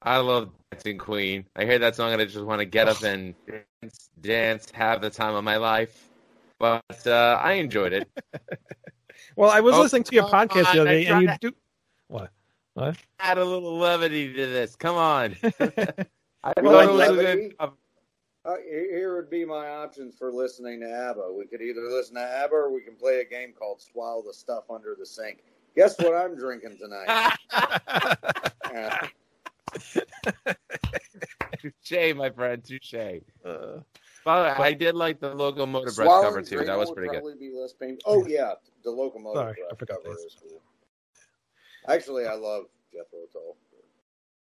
I 0.02 0.18
love 0.18 0.50
Dancing 0.72 0.98
Queen. 0.98 1.46
I 1.56 1.66
hear 1.66 1.80
that 1.80 1.96
song 1.96 2.12
and 2.14 2.22
I 2.22 2.26
just 2.26 2.44
want 2.46 2.60
to 2.60 2.66
get 2.66 2.88
up 2.88 3.04
and 3.04 3.36
dance, 3.82 4.10
dance, 4.22 4.72
have 4.74 5.02
the 5.02 5.10
time 5.10 5.36
of 5.36 5.44
my 5.44 5.58
life. 5.58 6.10
But 6.60 6.84
uh, 7.06 7.40
I 7.42 7.54
enjoyed 7.54 7.94
it. 7.94 8.08
Well, 9.36 9.50
I 9.50 9.62
was 9.62 9.76
Oh, 9.76 9.82
listening 9.82 10.04
to 10.04 10.16
your 10.16 10.30
podcast 10.30 10.68
on, 10.68 10.76
the 10.76 10.82
other 10.82 10.90
day, 10.92 11.06
and 11.08 11.22
you 11.22 11.28
tried. 11.28 11.40
do 11.40 11.52
what? 12.08 12.30
What? 12.76 12.98
Add 13.20 13.38
a 13.40 13.46
little 13.46 13.78
levity 13.78 14.32
to 14.34 14.46
this. 14.48 14.76
Come 14.76 14.96
on. 14.96 15.36
I 16.44 16.54
Well, 16.62 16.72
thought 16.72 16.90
it 16.90 16.94
levity? 16.94 17.48
good. 17.60 17.74
Uh, 18.46 18.56
here 18.70 18.92
here 18.92 19.16
would 19.16 19.30
be 19.30 19.44
my 19.46 19.70
options 19.70 20.16
for 20.18 20.32
listening 20.32 20.82
to 20.82 20.92
ABBA. 20.92 21.34
We 21.36 21.46
could 21.46 21.62
either 21.62 21.82
listen 21.90 22.16
to 22.16 22.22
ABBA 22.22 22.54
or 22.54 22.72
we 22.74 22.82
can 22.82 22.96
play 22.96 23.22
a 23.22 23.26
game 23.26 23.54
called 23.58 23.82
Swallow 23.82 24.22
the 24.22 24.34
Stuff 24.34 24.66
Under 24.70 24.96
the 25.00 25.06
Sink. 25.06 25.40
Guess 25.76 25.98
what 26.00 26.14
I'm 26.14 26.36
drinking 26.36 26.78
tonight? 26.78 27.34
Yeah. 28.74 29.08
touche, 31.62 32.16
my 32.16 32.30
friend, 32.30 32.64
touche. 32.64 32.94
Uh, 33.46 33.80
But 34.26 34.60
I 34.60 34.74
did 34.74 34.96
like 34.96 35.20
the 35.20 35.34
locomotive 35.34 35.96
breath 35.96 36.08
cover 36.08 36.44
Swallowing 36.44 36.46
too. 36.46 36.64
That 36.66 36.78
was 36.78 36.92
pretty 36.92 37.10
good. 37.10 37.40
Be 37.40 37.52
less. 37.54 37.74
Oh 38.06 38.26
yeah, 38.28 38.54
the 38.84 38.92
locomotive 38.92 39.42
Sorry, 39.42 39.52
I 39.52 39.68
breath 39.68 39.80
forgot 39.80 40.04
cover 40.04 40.16
is 40.16 40.38
cool. 40.42 40.62
Actually, 41.88 42.26
I 42.26 42.36
love 42.36 42.66
Jethro 42.92 43.20
Tull. 43.32 43.58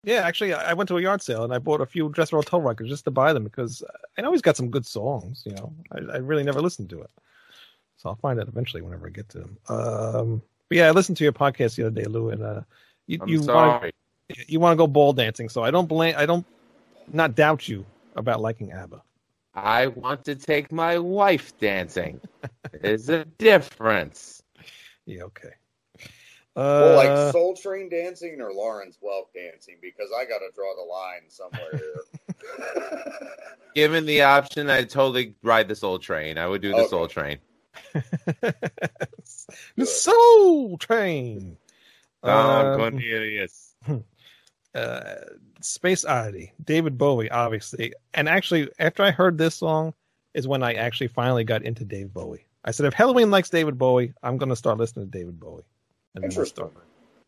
yeah, 0.03 0.21
actually, 0.27 0.53
I 0.53 0.71
I 0.71 0.73
went 0.73 0.87
to 0.89 0.97
a 0.97 1.01
yard 1.01 1.21
sale 1.21 1.43
and 1.43 1.53
I 1.53 1.59
bought 1.59 1.81
a 1.81 1.85
few 1.85 2.11
Jethro 2.11 2.41
Tull 2.41 2.61
records 2.61 2.89
just 2.89 3.05
to 3.05 3.11
buy 3.11 3.33
them 3.33 3.43
because 3.43 3.83
I 4.17 4.21
know 4.21 4.31
he's 4.31 4.41
got 4.41 4.57
some 4.57 4.69
good 4.69 4.85
songs. 4.85 5.43
You 5.45 5.53
know, 5.53 5.73
I, 5.91 6.15
I 6.15 6.17
really 6.17 6.43
never 6.43 6.61
listened 6.61 6.89
to 6.89 7.01
it, 7.01 7.09
so 7.97 8.09
I'll 8.09 8.15
find 8.15 8.39
it 8.39 8.47
eventually 8.47 8.81
whenever 8.81 9.07
I 9.07 9.11
get 9.11 9.29
to 9.29 9.39
them. 9.39 9.57
Um, 9.69 10.41
but 10.67 10.77
yeah, 10.77 10.87
I 10.87 10.91
listened 10.91 11.17
to 11.17 11.23
your 11.23 11.33
podcast 11.33 11.75
the 11.75 11.87
other 11.87 12.01
day, 12.01 12.05
Lou, 12.05 12.29
and 12.29 12.43
uh, 12.43 12.61
you 13.07 13.19
I'm 13.21 13.27
you 13.29 13.39
want 13.39 13.45
sorry. 13.45 13.91
You 14.47 14.59
want 14.59 14.73
to 14.73 14.77
go 14.77 14.87
ball 14.87 15.13
dancing, 15.13 15.49
so 15.49 15.63
I 15.63 15.71
don't 15.71 15.87
blame 15.87 16.15
I 16.17 16.25
don't 16.25 16.45
not 17.11 17.35
doubt 17.35 17.67
you 17.67 17.85
about 18.15 18.41
liking 18.41 18.71
ABBA. 18.71 19.01
I 19.53 19.87
want 19.87 20.23
to 20.25 20.35
take 20.35 20.71
my 20.71 20.97
wife 20.97 21.57
dancing. 21.59 22.21
There's 22.81 23.09
a 23.09 23.25
difference. 23.25 24.41
Yeah, 25.05 25.23
okay. 25.23 25.49
well, 26.55 26.93
Uh, 26.93 26.95
like 26.95 27.31
Soul 27.33 27.55
Train 27.55 27.89
dancing 27.89 28.39
or 28.39 28.53
Lawrence 28.53 28.97
Welk 29.03 29.33
dancing, 29.33 29.77
because 29.81 30.09
I 30.17 30.23
got 30.25 30.39
to 30.39 30.49
draw 30.55 30.73
the 30.75 30.83
line 30.83 31.27
somewhere 31.27 31.71
here. 31.77 33.27
Given 33.75 34.05
the 34.05 34.21
option, 34.21 34.69
I'd 34.69 34.89
totally 34.89 35.35
ride 35.43 35.67
the 35.67 35.75
Soul 35.75 35.99
Train. 35.99 36.37
I 36.37 36.47
would 36.47 36.61
do 36.61 36.69
the 36.73 36.81
Okay. 36.81 36.87
Soul 36.89 37.07
Train. 37.07 37.37
the 39.75 39.85
Soul 39.85 40.77
Train. 40.77 41.57
Tom 42.23 42.67
Um, 42.67 42.79
Cornelius. 42.79 43.75
Uh, 44.73 45.15
Space 45.61 46.05
Oddity, 46.05 46.53
David 46.63 46.97
Bowie, 46.97 47.29
obviously. 47.29 47.93
And 48.13 48.27
actually, 48.27 48.69
after 48.79 49.03
I 49.03 49.11
heard 49.11 49.37
this 49.37 49.55
song, 49.55 49.93
is 50.33 50.47
when 50.47 50.63
I 50.63 50.73
actually 50.73 51.07
finally 51.07 51.43
got 51.43 51.63
into 51.63 51.83
Dave 51.83 52.13
Bowie. 52.13 52.45
I 52.63 52.71
said, 52.71 52.85
if 52.85 52.93
Helloween 52.93 53.31
likes 53.31 53.49
David 53.49 53.77
Bowie, 53.77 54.13
I'm 54.23 54.37
going 54.37 54.49
to 54.49 54.55
start 54.55 54.77
listening 54.77 55.11
to 55.11 55.17
David 55.17 55.39
Bowie. 55.39 55.63
And 56.15 56.23
then 56.23 56.31
I 56.31 56.43
started, 56.45 56.77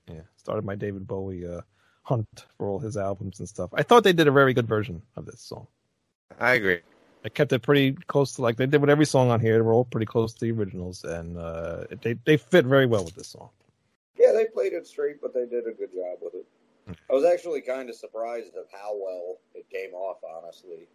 yeah, 0.07 0.21
started 0.37 0.63
my 0.63 0.75
David 0.75 1.07
Bowie 1.07 1.47
uh, 1.47 1.61
hunt 2.03 2.45
for 2.57 2.67
all 2.67 2.79
his 2.79 2.97
albums 2.97 3.39
and 3.39 3.49
stuff. 3.49 3.69
I 3.73 3.83
thought 3.83 4.03
they 4.03 4.13
did 4.13 4.27
a 4.27 4.31
very 4.31 4.53
good 4.53 4.67
version 4.67 5.01
of 5.15 5.25
this 5.25 5.41
song. 5.41 5.67
I 6.39 6.53
agree. 6.53 6.79
I 7.25 7.29
kept 7.29 7.53
it 7.53 7.61
pretty 7.61 7.93
close 8.07 8.33
to 8.35 8.41
like 8.41 8.57
they 8.57 8.65
did 8.65 8.81
with 8.81 8.89
every 8.89 9.05
song 9.05 9.31
on 9.31 9.39
here. 9.39 9.55
They 9.55 9.61
were 9.61 9.73
all 9.73 9.85
pretty 9.85 10.05
close 10.05 10.33
to 10.33 10.39
the 10.41 10.51
originals, 10.51 11.03
and 11.05 11.37
uh, 11.37 11.85
they 12.01 12.13
they 12.25 12.35
fit 12.35 12.65
very 12.65 12.85
well 12.85 13.05
with 13.05 13.15
this 13.15 13.27
song. 13.27 13.49
yeah, 14.17 14.33
they 14.33 14.45
played 14.45 14.73
it 14.73 14.85
straight, 14.85 15.21
but 15.21 15.33
they 15.33 15.45
did 15.45 15.65
a 15.65 15.71
good 15.71 15.93
job 15.93 16.17
with 16.21 16.33
it. 16.33 16.45
I 16.87 17.13
was 17.13 17.25
actually 17.25 17.61
kind 17.61 17.89
of 17.89 17.95
surprised 17.95 18.55
of 18.55 18.65
how 18.71 18.95
well 18.95 19.37
it 19.53 19.69
came 19.69 19.93
off, 19.93 20.17
honestly. 20.23 20.87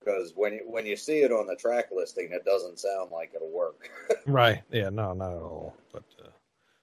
Because 0.00 0.32
when 0.36 0.54
you, 0.54 0.60
when 0.66 0.84
you 0.84 0.96
see 0.96 1.20
it 1.20 1.32
on 1.32 1.46
the 1.46 1.56
track 1.56 1.86
listing, 1.90 2.28
it 2.32 2.44
doesn't 2.44 2.78
sound 2.78 3.10
like 3.10 3.32
it'll 3.34 3.50
work. 3.50 3.88
Right? 4.26 4.62
Yeah. 4.70 4.90
No, 4.90 5.12
not 5.12 5.32
at 5.32 5.38
all. 5.38 5.76
But 5.92 6.04
uh, 6.22 6.28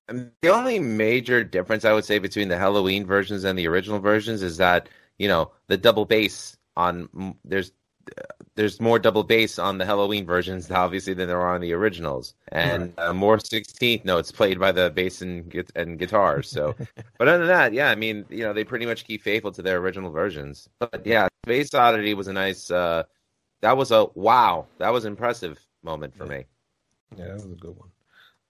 And 0.08 0.32
the 0.42 0.50
only 0.50 0.80
major 0.80 1.44
difference 1.44 1.86
I 1.86 1.94
would 1.94 2.06
say 2.06 2.20
between 2.20 2.50
the 2.50 2.56
Helloween 2.56 3.06
versions 3.06 3.44
and 3.44 3.58
the 3.58 3.68
original 3.68 4.00
versions 4.00 4.42
is 4.42 4.58
that 4.58 4.90
you 5.18 5.28
know 5.28 5.52
the 5.68 5.78
double 5.78 6.06
bass 6.06 6.58
on 6.76 7.36
there's 7.46 7.72
there's 8.56 8.80
more 8.82 9.00
double 9.00 9.24
bass 9.24 9.58
on 9.60 9.78
the 9.78 9.86
Helloween 9.86 10.26
versions 10.26 10.70
obviously 10.70 11.14
than 11.14 11.28
there 11.28 11.40
are 11.42 11.56
on 11.56 11.62
the 11.62 11.74
originals, 11.74 12.34
and 12.50 12.94
uh, 12.98 13.14
more 13.14 13.40
sixteenth 13.40 14.06
notes 14.06 14.32
played 14.32 14.60
by 14.60 14.72
the 14.72 14.90
bass 14.90 15.22
and 15.22 15.54
and 15.76 15.98
guitars. 15.98 16.50
So, 16.50 16.76
but 17.18 17.28
other 17.28 17.40
than 17.40 17.48
that, 17.48 17.74
yeah, 17.74 17.90
I 17.90 17.96
mean 17.96 18.26
you 18.30 18.44
know 18.44 18.54
they 18.54 18.64
pretty 18.64 18.86
much 18.86 19.06
keep 19.06 19.22
faithful 19.24 19.52
to 19.54 19.62
their 19.62 19.78
original 19.78 20.12
versions. 20.12 20.68
But 20.80 21.02
yeah, 21.06 21.28
Space 21.46 21.74
Oddity 21.74 22.14
was 22.14 22.28
a 22.28 22.34
nice. 22.34 22.70
Uh, 22.70 23.04
that 23.62 23.78
was 23.78 23.92
a 23.92 24.06
wow. 24.16 24.68
That 24.80 24.90
was 24.92 25.06
impressive 25.06 25.60
moment 25.84 26.16
for 26.16 26.26
Yeah. 26.26 26.30
me. 26.40 26.46
Yeah, 27.18 27.26
that 27.26 27.34
was 27.36 27.46
a 27.46 27.50
good 27.50 27.76
one. 27.78 27.90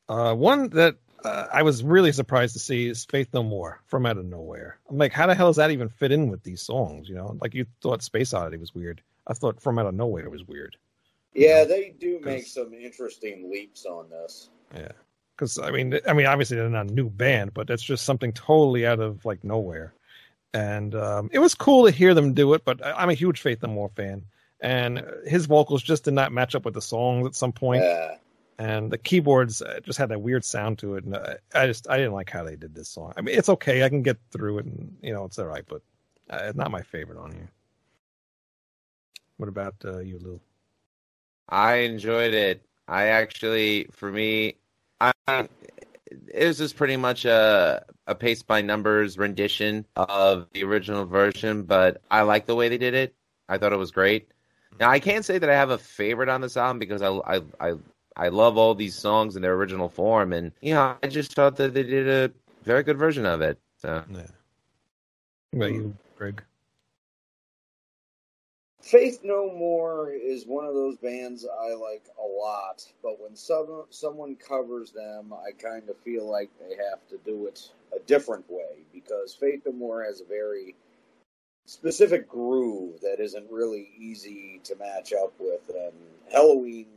Uh, 0.09 0.33
one 0.35 0.69
that 0.69 0.95
uh, 1.23 1.47
I 1.53 1.63
was 1.63 1.83
really 1.83 2.11
surprised 2.11 2.53
to 2.53 2.59
see 2.59 2.87
is 2.87 3.05
Faith 3.05 3.29
No 3.33 3.43
More 3.43 3.81
from 3.87 4.05
out 4.05 4.17
of 4.17 4.25
nowhere. 4.25 4.77
I'm 4.89 4.97
like, 4.97 5.13
how 5.13 5.27
the 5.27 5.35
hell 5.35 5.47
does 5.47 5.55
that 5.57 5.71
even 5.71 5.89
fit 5.89 6.11
in 6.11 6.29
with 6.29 6.43
these 6.43 6.61
songs? 6.61 7.07
You 7.07 7.15
know, 7.15 7.37
like 7.41 7.53
you 7.53 7.65
thought 7.81 8.01
Space 8.01 8.33
Oddity 8.33 8.57
was 8.57 8.73
weird. 8.73 9.01
I 9.27 9.33
thought 9.33 9.61
From 9.61 9.79
Out 9.79 9.85
of 9.87 9.93
Nowhere 9.95 10.25
it 10.25 10.31
was 10.31 10.43
weird. 10.47 10.77
yeah, 11.33 11.63
they 11.63 11.93
do 11.99 12.19
make 12.23 12.45
some 12.45 12.73
interesting 12.73 13.49
leaps 13.51 13.85
on 13.85 14.09
this. 14.09 14.49
Yeah, 14.75 14.91
because 15.35 15.59
I 15.59 15.71
mean, 15.71 15.99
I 16.07 16.13
mean, 16.13 16.25
obviously 16.25 16.57
they're 16.57 16.69
not 16.69 16.89
a 16.89 16.93
new 16.93 17.09
band, 17.09 17.53
but 17.53 17.67
that's 17.67 17.83
just 17.83 18.05
something 18.05 18.33
totally 18.33 18.85
out 18.85 18.99
of 18.99 19.23
like 19.25 19.43
nowhere. 19.43 19.93
And 20.53 20.93
um, 20.95 21.29
it 21.31 21.39
was 21.39 21.55
cool 21.55 21.85
to 21.85 21.91
hear 21.91 22.13
them 22.13 22.33
do 22.33 22.53
it. 22.53 22.65
But 22.65 22.85
I'm 22.85 23.09
a 23.09 23.13
huge 23.13 23.39
Faith 23.41 23.63
No 23.63 23.69
More 23.69 23.89
fan, 23.89 24.25
and 24.59 25.03
his 25.25 25.45
vocals 25.45 25.81
just 25.83 26.03
did 26.03 26.13
not 26.13 26.31
match 26.33 26.55
up 26.55 26.65
with 26.65 26.73
the 26.73 26.81
songs 26.81 27.25
at 27.27 27.35
some 27.35 27.51
point. 27.53 27.83
Yeah. 27.83 28.15
and 28.59 28.91
the 28.91 28.97
keyboards 28.97 29.61
uh, 29.61 29.79
just 29.83 29.97
had 29.97 30.09
that 30.09 30.21
weird 30.21 30.43
sound 30.43 30.77
to 30.79 30.95
it 30.95 31.05
and 31.05 31.15
I, 31.55 31.67
just 31.67 31.89
i 31.89 31.95
didn't 31.97 32.11
like 32.13 32.29
how 32.29 32.43
they 32.43 32.55
did 32.57 32.75
this 32.75 32.89
song 32.89 33.13
i 33.17 33.21
mean 33.21 33.35
it's 33.35 33.47
okay 33.49 33.81
i 33.83 33.89
can 33.89 34.03
get 34.03 34.17
through 34.29 34.59
it 34.59 34.65
and 34.65 34.97
you 35.01 35.13
know 35.13 35.23
it's 35.25 35.39
all 35.39 35.45
right 35.45 35.63
but 35.67 35.81
uh, 36.29 36.41
it's 36.43 36.57
not 36.57 36.69
my 36.69 36.81
favorite 36.81 37.17
on 37.17 37.31
here 37.31 37.49
what 39.41 39.49
about 39.49 39.73
uh, 39.83 39.97
you 39.97 40.19
lou 40.19 40.39
I 41.49 41.73
enjoyed 41.77 42.33
it. 42.33 42.61
I 42.87 43.07
actually, 43.07 43.87
for 43.91 44.11
me, 44.11 44.55
I 44.99 45.11
it 45.27 46.45
was 46.45 46.59
just 46.59 46.75
pretty 46.75 46.95
much 46.95 47.25
a 47.25 47.83
a 48.07 48.15
pace 48.15 48.43
by 48.43 48.61
numbers 48.61 49.17
rendition 49.17 49.85
of 49.95 50.47
the 50.53 50.63
original 50.63 51.05
version, 51.05 51.63
but 51.63 52.01
I 52.11 52.21
like 52.21 52.45
the 52.45 52.55
way 52.55 52.69
they 52.69 52.77
did 52.77 52.93
it. 52.93 53.15
I 53.49 53.57
thought 53.57 53.73
it 53.73 53.77
was 53.77 53.91
great. 53.91 54.29
Now 54.79 54.91
I 54.91 54.99
can't 54.99 55.25
say 55.25 55.39
that 55.39 55.49
I 55.49 55.55
have 55.55 55.71
a 55.71 55.77
favorite 55.77 56.29
on 56.29 56.41
this 56.41 56.55
album 56.55 56.79
because 56.79 57.01
I 57.01 57.09
I 57.09 57.41
I, 57.59 57.73
I 58.15 58.27
love 58.29 58.57
all 58.57 58.75
these 58.75 58.95
songs 58.95 59.35
in 59.35 59.41
their 59.41 59.55
original 59.55 59.89
form, 59.89 60.33
and 60.33 60.51
you 60.61 60.73
know 60.75 60.95
I 61.01 61.07
just 61.07 61.33
thought 61.33 61.55
that 61.57 61.73
they 61.73 61.83
did 61.83 62.07
a 62.07 62.31
very 62.63 62.83
good 62.83 62.97
version 62.97 63.25
of 63.25 63.41
it. 63.41 63.59
So 63.81 64.03
yeah 64.11 64.21
what 65.51 65.65
about 65.65 65.73
you 65.73 65.97
greg 66.15 66.43
Faith 68.81 69.19
No 69.23 69.53
More 69.53 70.11
is 70.11 70.45
one 70.45 70.65
of 70.65 70.73
those 70.73 70.97
bands 70.97 71.45
I 71.45 71.73
like 71.73 72.05
a 72.19 72.25
lot, 72.25 72.85
but 73.03 73.21
when 73.21 73.35
some, 73.35 73.85
someone 73.89 74.35
covers 74.35 74.91
them, 74.91 75.33
I 75.33 75.51
kind 75.51 75.89
of 75.89 75.97
feel 75.99 76.29
like 76.29 76.49
they 76.59 76.75
have 76.89 77.07
to 77.09 77.17
do 77.25 77.47
it 77.47 77.71
a 77.95 77.99
different 77.99 78.45
way 78.49 78.83
because 78.93 79.33
Faith 79.33 79.61
No 79.65 79.71
More 79.71 80.03
has 80.03 80.21
a 80.21 80.25
very 80.25 80.75
specific 81.67 82.27
groove 82.27 82.99
that 83.01 83.19
isn't 83.19 83.49
really 83.51 83.89
easy 83.97 84.59
to 84.63 84.75
match 84.75 85.13
up 85.13 85.33
with, 85.39 85.61
and 85.69 85.93
Helloween 86.33 86.87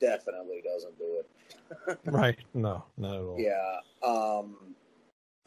definitely 0.00 0.62
doesn't 0.64 0.96
do 0.98 1.20
it. 1.20 1.98
right 2.06 2.38
no 2.54 2.84
not 2.96 3.14
at 3.14 3.20
all 3.20 3.36
Yeah. 3.38 3.80
Um 4.02 4.74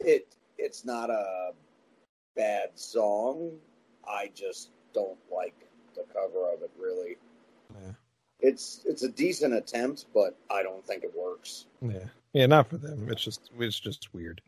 it 0.00 0.36
it's 0.58 0.84
not 0.84 1.10
a 1.10 1.52
bad 2.36 2.70
song. 2.74 3.52
I 4.08 4.30
just 4.34 4.70
don't 4.94 5.18
like 5.34 5.54
the 5.94 6.04
cover 6.12 6.52
of 6.52 6.62
it 6.62 6.70
really. 6.78 7.16
Yeah. 7.74 7.92
It's 8.40 8.82
it's 8.86 9.02
a 9.02 9.08
decent 9.08 9.54
attempt, 9.54 10.06
but 10.14 10.36
I 10.50 10.62
don't 10.62 10.84
think 10.86 11.04
it 11.04 11.12
works. 11.16 11.66
yeah 11.82 12.06
yeah 12.32 12.46
not 12.46 12.66
for 12.68 12.76
them 12.78 13.08
it's 13.10 13.22
just 13.22 13.50
it's 13.58 13.78
just 13.78 14.12
weird 14.14 14.40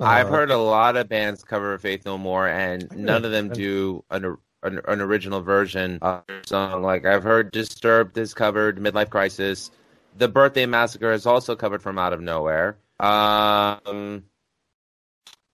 I've 0.00 0.28
Uh, 0.28 0.30
heard 0.30 0.50
a 0.50 0.56
lot 0.58 0.96
of 0.96 1.08
bands 1.08 1.44
cover 1.44 1.76
Faith 1.78 2.06
No 2.06 2.16
More, 2.16 2.48
and 2.48 2.88
Really? 2.90 3.02
none 3.02 3.24
of 3.26 3.30
them 3.32 3.50
do 3.50 4.02
an, 4.10 4.36
an 4.62 4.80
an 4.88 5.00
original 5.02 5.42
version 5.42 5.98
of 6.00 6.24
their 6.26 6.40
song. 6.46 6.82
Like 6.82 7.04
I've 7.04 7.22
heard 7.22 7.50
Disturbed 7.52 8.16
is 8.16 8.32
covered, 8.32 8.78
Midlife 8.78 9.10
Crisis, 9.10 9.70
The 10.16 10.26
Birthday 10.28 10.64
Massacre 10.66 11.12
is 11.12 11.26
also 11.26 11.54
covered 11.54 11.82
from 11.82 11.98
Out 11.98 12.14
of 12.14 12.20
Nowhere. 12.22 12.78
Um, 12.98 14.24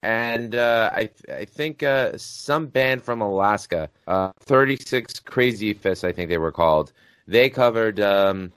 and 0.02 0.54
uh, 0.54 0.90
I 0.92 1.10
I 1.32 1.44
think 1.44 1.82
uh, 1.82 2.16
some 2.16 2.66
band 2.66 3.02
from 3.02 3.20
Alaska, 3.20 3.88
uh, 4.06 4.32
Thirty 4.40 4.76
Six 4.76 5.20
Crazy 5.20 5.72
Fists, 5.72 6.04
I 6.04 6.12
think 6.12 6.28
they 6.28 6.38
were 6.38 6.52
called. 6.52 6.92
They 7.26 7.50
covered 7.50 8.00
um, 8.00 8.52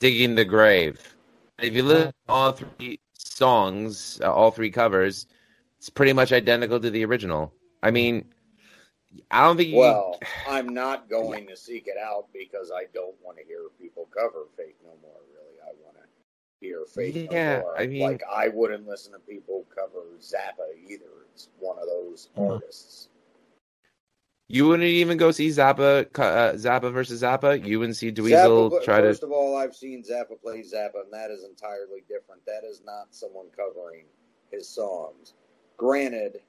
Digging 0.00 0.34
the 0.34 0.44
Grave. 0.44 1.14
If 1.58 1.74
you 1.74 1.82
listen 1.82 2.08
to 2.08 2.14
all 2.28 2.52
three 2.52 3.00
songs, 3.14 4.20
uh, 4.22 4.32
all 4.32 4.50
three 4.50 4.70
covers, 4.70 5.26
it's 5.78 5.90
pretty 5.90 6.12
much 6.12 6.32
identical 6.32 6.78
to 6.78 6.90
the 6.90 7.04
original. 7.04 7.52
I 7.82 7.90
mean, 7.90 8.24
I 9.30 9.44
don't 9.44 9.56
think 9.56 9.70
you. 9.70 9.78
Well, 9.78 10.18
I'm 10.48 10.68
not 10.68 11.08
going 11.10 11.46
to 11.48 11.56
seek 11.56 11.86
it 11.86 11.96
out 12.00 12.26
because 12.32 12.70
I 12.70 12.84
don't 12.94 13.16
want 13.22 13.38
to 13.38 13.44
hear 13.44 13.62
people 13.80 14.08
cover 14.16 14.46
Faith 14.56 14.76
No 14.84 14.90
More. 15.02 15.20
Really, 15.34 15.58
I 15.62 15.72
want 15.84 15.96
to 15.96 16.04
hear 16.60 16.84
Faith 16.86 17.16
Yeah, 17.30 17.58
No 17.58 17.62
More. 17.62 17.78
I 17.78 17.86
mean- 17.86 18.02
like 18.02 18.22
I 18.28 18.48
wouldn't 18.48 18.86
listen 18.86 19.12
to 19.12 19.18
people 19.20 19.64
cover 19.74 20.02
Zappa 20.20 20.74
either. 20.88 21.04
It's 21.34 21.48
one 21.58 21.78
of 21.78 21.86
those 21.86 22.28
Mhm. 22.36 22.50
artists. 22.50 23.08
You 24.50 24.66
wouldn't 24.66 24.88
even 24.88 25.18
go 25.18 25.30
see 25.30 25.48
Zappa, 25.48 26.06
uh, 26.18 26.52
Zappa 26.54 26.90
versus 26.90 27.22
Zappa. 27.22 27.62
You 27.66 27.78
wouldn't 27.80 27.98
see 27.98 28.10
Dweezil 28.10 28.70
Zappa, 28.70 28.82
try 28.82 29.00
to. 29.02 29.08
first 29.08 29.22
of 29.22 29.30
all, 29.30 29.56
I've 29.56 29.76
seen 29.76 30.02
Zappa 30.02 30.40
play 30.40 30.62
Zappa, 30.62 31.02
and 31.04 31.12
that 31.12 31.30
is 31.30 31.44
entirely 31.44 32.02
different. 32.08 32.44
That 32.46 32.64
is 32.64 32.80
not 32.82 33.14
someone 33.14 33.50
covering 33.50 34.06
his 34.50 34.66
songs. 34.66 35.34
Granted, 35.76 36.40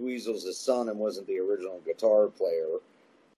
Dweezil's 0.00 0.44
his 0.44 0.58
son 0.58 0.88
and 0.88 0.98
wasn't 0.98 1.26
the 1.26 1.38
original 1.38 1.80
guitar 1.80 2.28
player, 2.28 2.78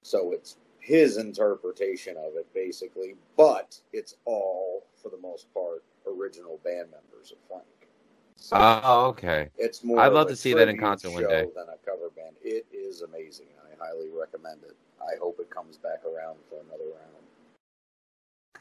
so 0.03 0.31
it's 0.33 0.57
his 0.79 1.17
interpretation 1.17 2.17
of 2.17 2.37
it, 2.37 2.47
basically. 2.55 3.17
But 3.37 3.81
it's 3.93 4.15
all, 4.25 4.85
for 5.07 5.15
the 5.15 5.23
most 5.23 5.53
part, 5.55 5.85
original 6.07 6.59
band 6.65 6.89
members 6.91 7.33
of 7.33 7.39
Frank. 7.49 7.65
So 8.37 8.57
Oh, 8.57 9.07
okay. 9.07 9.49
it's 9.57 9.83
more. 9.85 10.01
I'd 10.01 10.13
love 10.13 10.29
to 10.29 10.37
see 10.37 10.53
that 10.55 10.69
in 10.69 10.77
tribute 10.77 10.81
concert 10.85 11.11
one 11.11 11.23
day. 11.23 11.47
Than 11.55 11.69
a 11.69 11.79
cover 11.89 12.11
band. 12.15 12.37
It 12.43 12.67
is 12.73 13.03
amazing. 13.03 13.47
I 13.65 13.85
highly 13.85 14.09
recommend 14.11 14.63
it. 14.65 14.77
I 15.01 15.17
hope 15.21 15.39
it 15.41 15.49
comes 15.49 15.79
back 15.79 16.05
around 16.05 16.37
for 16.49 16.57
another 16.57 16.85
round. 16.85 17.03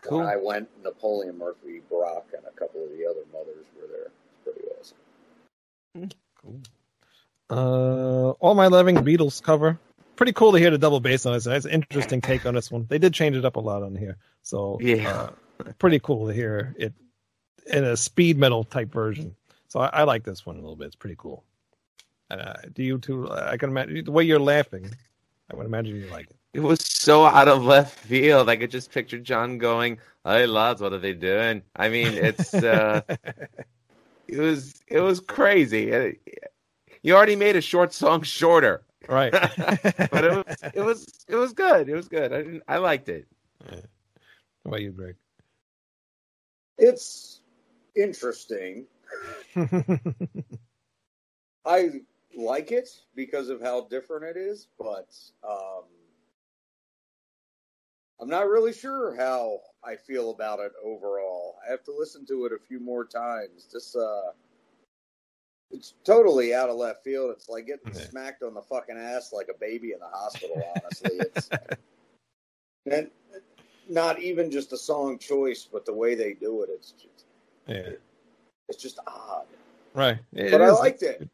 Cool. 0.02 0.20
When 0.20 0.28
I 0.28 0.38
went, 0.38 0.70
Napoleon 0.84 1.38
Murphy, 1.38 1.82
Brock, 1.90 2.28
and 2.36 2.46
a 2.46 2.52
couple 2.52 2.84
of 2.84 2.90
the 2.92 3.06
other 3.06 3.22
mothers 3.34 3.66
were 3.76 3.88
there. 3.88 4.12
It's 4.30 4.44
pretty 4.44 4.68
awesome. 4.80 6.10
Cool. 6.42 6.60
Uh, 7.50 8.32
all 8.40 8.54
my 8.54 8.68
loving 8.68 8.98
Beatles 8.98 9.42
cover. 9.42 9.80
Pretty 10.16 10.34
cool 10.34 10.52
to 10.54 10.60
hear 10.60 10.70
the 10.72 10.78
double 10.78 11.00
bass 11.00 11.26
on 11.26 11.34
it. 11.34 11.46
It's 11.46 11.66
an 11.66 11.72
interesting 11.72 12.22
take 12.22 12.46
on 12.46 12.54
this 12.54 12.72
one. 12.72 12.86
They 12.88 13.00
did 13.00 13.14
change 13.14 13.36
it 13.36 13.44
up 13.46 13.56
a 13.56 13.60
lot 13.60 13.82
on 13.84 13.96
here, 13.96 14.18
so 14.44 14.78
Yeah. 14.80 15.12
uh, 15.12 15.30
pretty 15.80 16.00
cool 16.00 16.28
to 16.28 16.34
hear 16.34 16.76
it 16.78 16.94
in 17.68 17.84
a 17.84 17.98
speed 17.98 18.38
metal 18.38 18.64
type 18.64 18.92
version. 18.92 19.36
So 19.68 19.80
I, 19.80 19.88
I 19.88 20.04
like 20.04 20.24
this 20.24 20.46
one 20.46 20.56
a 20.56 20.60
little 20.60 20.76
bit. 20.76 20.88
It's 20.88 20.96
pretty 20.96 21.16
cool. 21.18 21.44
Uh, 22.30 22.54
do 22.74 22.84
you 22.84 22.98
two? 22.98 23.30
I 23.32 23.58
can 23.58 23.70
imagine 23.70 24.06
the 24.06 24.12
way 24.12 24.24
you're 24.24 24.40
laughing. 24.40 24.90
I 25.52 25.56
would 25.56 25.66
imagine 25.66 25.96
you 25.96 26.08
like 26.08 26.28
it. 26.30 26.36
It 26.54 26.62
was 26.62 26.80
so 26.82 27.26
out 27.26 27.48
of 27.48 27.64
left 27.64 28.00
field. 28.00 28.50
I 28.50 28.56
could 28.56 28.72
just 28.72 28.92
picture 28.92 29.20
John 29.20 29.58
going, 29.58 30.00
"Hey 30.24 30.46
lads, 30.48 30.82
what 30.82 30.94
are 30.94 30.98
they 30.98 31.14
doing?" 31.14 31.62
I 31.76 31.90
mean, 31.90 32.14
it's 32.14 32.54
uh, 32.54 33.02
it 34.28 34.40
was 34.40 34.82
it 34.88 35.02
was 35.02 35.20
crazy. 35.20 35.94
Uh, 35.94 36.12
You 37.04 37.16
already 37.16 37.36
made 37.36 37.56
a 37.56 37.62
short 37.62 37.94
song 37.94 38.24
shorter, 38.24 38.84
right. 39.08 39.32
but 40.12 40.24
it 40.24 40.32
was 40.32 40.58
it 40.74 40.82
was 40.82 41.26
it 41.28 41.36
was 41.36 41.54
good. 41.54 41.90
It 41.90 41.96
was 41.96 42.08
good. 42.08 42.34
I 42.34 42.38
didn't, 42.38 42.64
I 42.68 42.78
liked 42.78 43.10
it. 43.10 43.28
What 43.68 43.84
about 44.66 44.82
you, 44.82 44.92
Greg? 44.92 45.16
It's 46.78 47.42
interesting. 47.96 48.86
I 51.66 51.90
like 52.36 52.72
it 52.72 52.90
because 53.16 53.50
of 53.50 53.62
how 53.62 53.86
different 53.88 54.26
it 54.26 54.38
is, 54.38 54.68
but 54.78 55.16
um, 55.48 55.84
I'm 58.20 58.30
not 58.30 58.48
really 58.48 58.74
sure 58.74 59.16
how 59.16 59.60
I 59.84 59.96
feel 59.96 60.32
about 60.32 60.60
it 60.60 60.72
overall. 60.84 61.56
I 61.66 61.72
have 61.72 61.84
to 61.86 61.94
listen 61.98 62.26
to 62.28 62.46
it 62.46 62.54
a 62.54 62.60
few 62.60 62.80
more 62.80 63.06
times. 63.06 63.68
This, 63.72 63.96
uh, 63.96 64.32
it's 65.72 65.96
totally 66.04 66.54
out 66.54 66.70
of 66.70 66.76
left 66.78 67.04
field. 67.04 67.32
It's 67.32 67.50
like 67.50 67.68
getting 67.68 67.94
Yeah. 67.94 68.08
smacked 68.10 68.44
on 68.44 68.54
the 68.54 68.62
fucking 68.62 68.98
ass 68.98 69.34
like 69.34 69.48
a 69.50 69.58
baby 69.60 69.94
in 69.94 70.00
the 70.00 70.08
hospital. 70.08 70.80
Honestly, 70.84 71.16
it's 71.18 71.52
and 72.92 73.10
not 73.90 74.20
even 74.20 74.52
just 74.52 74.70
the 74.70 74.78
song 74.78 75.18
choice, 75.18 75.68
but 75.72 75.86
the 75.86 75.94
way 75.94 76.16
they 76.16 76.34
do 76.34 76.64
it. 76.64 76.70
It's 76.72 76.92
just, 76.92 77.26
yeah. 77.68 77.90
it's 78.68 78.82
just 78.82 79.00
odd. 79.08 79.46
Right. 79.94 80.20
It 80.34 80.52
but 80.52 80.62
I 80.62 80.72
liked 80.72 81.04
it. 81.04 81.30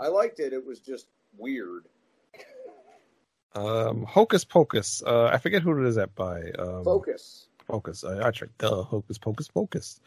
I 0.00 0.08
liked 0.08 0.40
it. 0.40 0.52
It 0.52 0.64
was 0.64 0.80
just 0.80 1.08
weird. 1.36 1.84
Um, 3.54 4.04
Hocus 4.04 4.44
Pocus. 4.44 5.02
Uh, 5.04 5.26
I 5.26 5.38
forget 5.38 5.62
who 5.62 5.82
it 5.82 5.88
is 5.88 5.96
that 5.96 6.14
by. 6.14 6.50
Um, 6.58 6.84
Focus. 6.84 7.48
Focus. 7.66 8.04
I, 8.04 8.28
I 8.28 8.30
tried. 8.30 8.56
Duh. 8.58 8.82
Hocus 8.82 9.18
Pocus 9.18 9.48
Focus. 9.48 10.00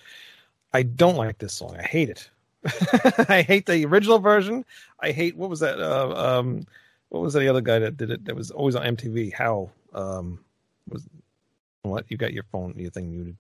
I 0.74 0.84
don't 0.84 1.18
like 1.18 1.40
this 1.40 1.54
song. 1.54 1.76
I 1.78 1.84
hate 1.84 2.10
it. 2.10 2.30
I 3.30 3.42
hate 3.42 3.66
the 3.66 3.86
original 3.86 4.20
version. 4.20 4.64
I 5.00 5.12
hate 5.12 5.36
what 5.36 5.50
was 5.50 5.60
that? 5.62 5.80
Uh, 5.80 6.14
um, 6.16 6.66
what 7.10 7.22
was 7.22 7.34
the 7.34 7.50
other 7.50 7.62
guy 7.62 7.80
that 7.80 7.98
did 7.98 8.12
it? 8.12 8.26
That 8.26 8.36
was 8.36 8.52
always 8.52 8.76
on 8.76 8.96
MTV. 8.96 9.34
How? 9.34 9.70
Um, 9.94 10.40
was 10.88 11.04
what? 11.84 12.06
You 12.10 12.18
got 12.18 12.34
your 12.34 12.44
phone, 12.52 12.74
your 12.78 12.92
thing 12.92 13.12
muted. 13.12 13.38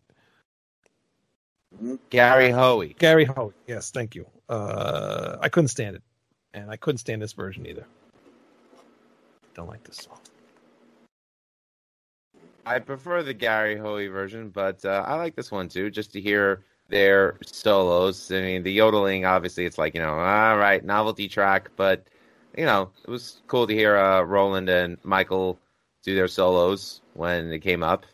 Gary 2.09 2.49
Hoey. 2.49 2.95
Gary 2.99 3.25
Hoey. 3.25 3.53
Yes, 3.67 3.91
thank 3.91 4.15
you. 4.15 4.25
Uh, 4.49 5.37
I 5.41 5.49
couldn't 5.49 5.69
stand 5.69 5.95
it, 5.95 6.03
and 6.53 6.69
I 6.69 6.75
couldn't 6.75 6.97
stand 6.97 7.21
this 7.21 7.33
version 7.33 7.65
either. 7.65 7.85
Don't 9.53 9.67
like 9.67 9.83
this 9.83 9.97
song. 9.97 10.17
I 12.65 12.79
prefer 12.79 13.23
the 13.23 13.33
Gary 13.33 13.77
Hoey 13.77 14.07
version, 14.07 14.49
but 14.49 14.83
uh, 14.85 15.03
I 15.07 15.15
like 15.15 15.35
this 15.35 15.51
one 15.51 15.67
too, 15.67 15.89
just 15.89 16.13
to 16.13 16.21
hear 16.21 16.63
their 16.89 17.37
solos. 17.43 18.31
I 18.31 18.41
mean, 18.41 18.63
the 18.63 18.71
yodeling, 18.71 19.25
obviously, 19.25 19.65
it's 19.65 19.77
like, 19.77 19.95
you 19.95 20.01
know, 20.01 20.13
all 20.13 20.57
right, 20.57 20.83
novelty 20.83 21.27
track, 21.27 21.71
but, 21.75 22.05
you 22.57 22.65
know, 22.65 22.91
it 23.03 23.09
was 23.09 23.41
cool 23.47 23.65
to 23.65 23.73
hear 23.73 23.97
uh, 23.97 24.21
Roland 24.21 24.69
and 24.69 24.97
Michael 25.03 25.57
do 26.03 26.15
their 26.15 26.27
solos 26.27 27.01
when 27.13 27.51
it 27.51 27.59
came 27.59 27.81
up. 27.81 28.05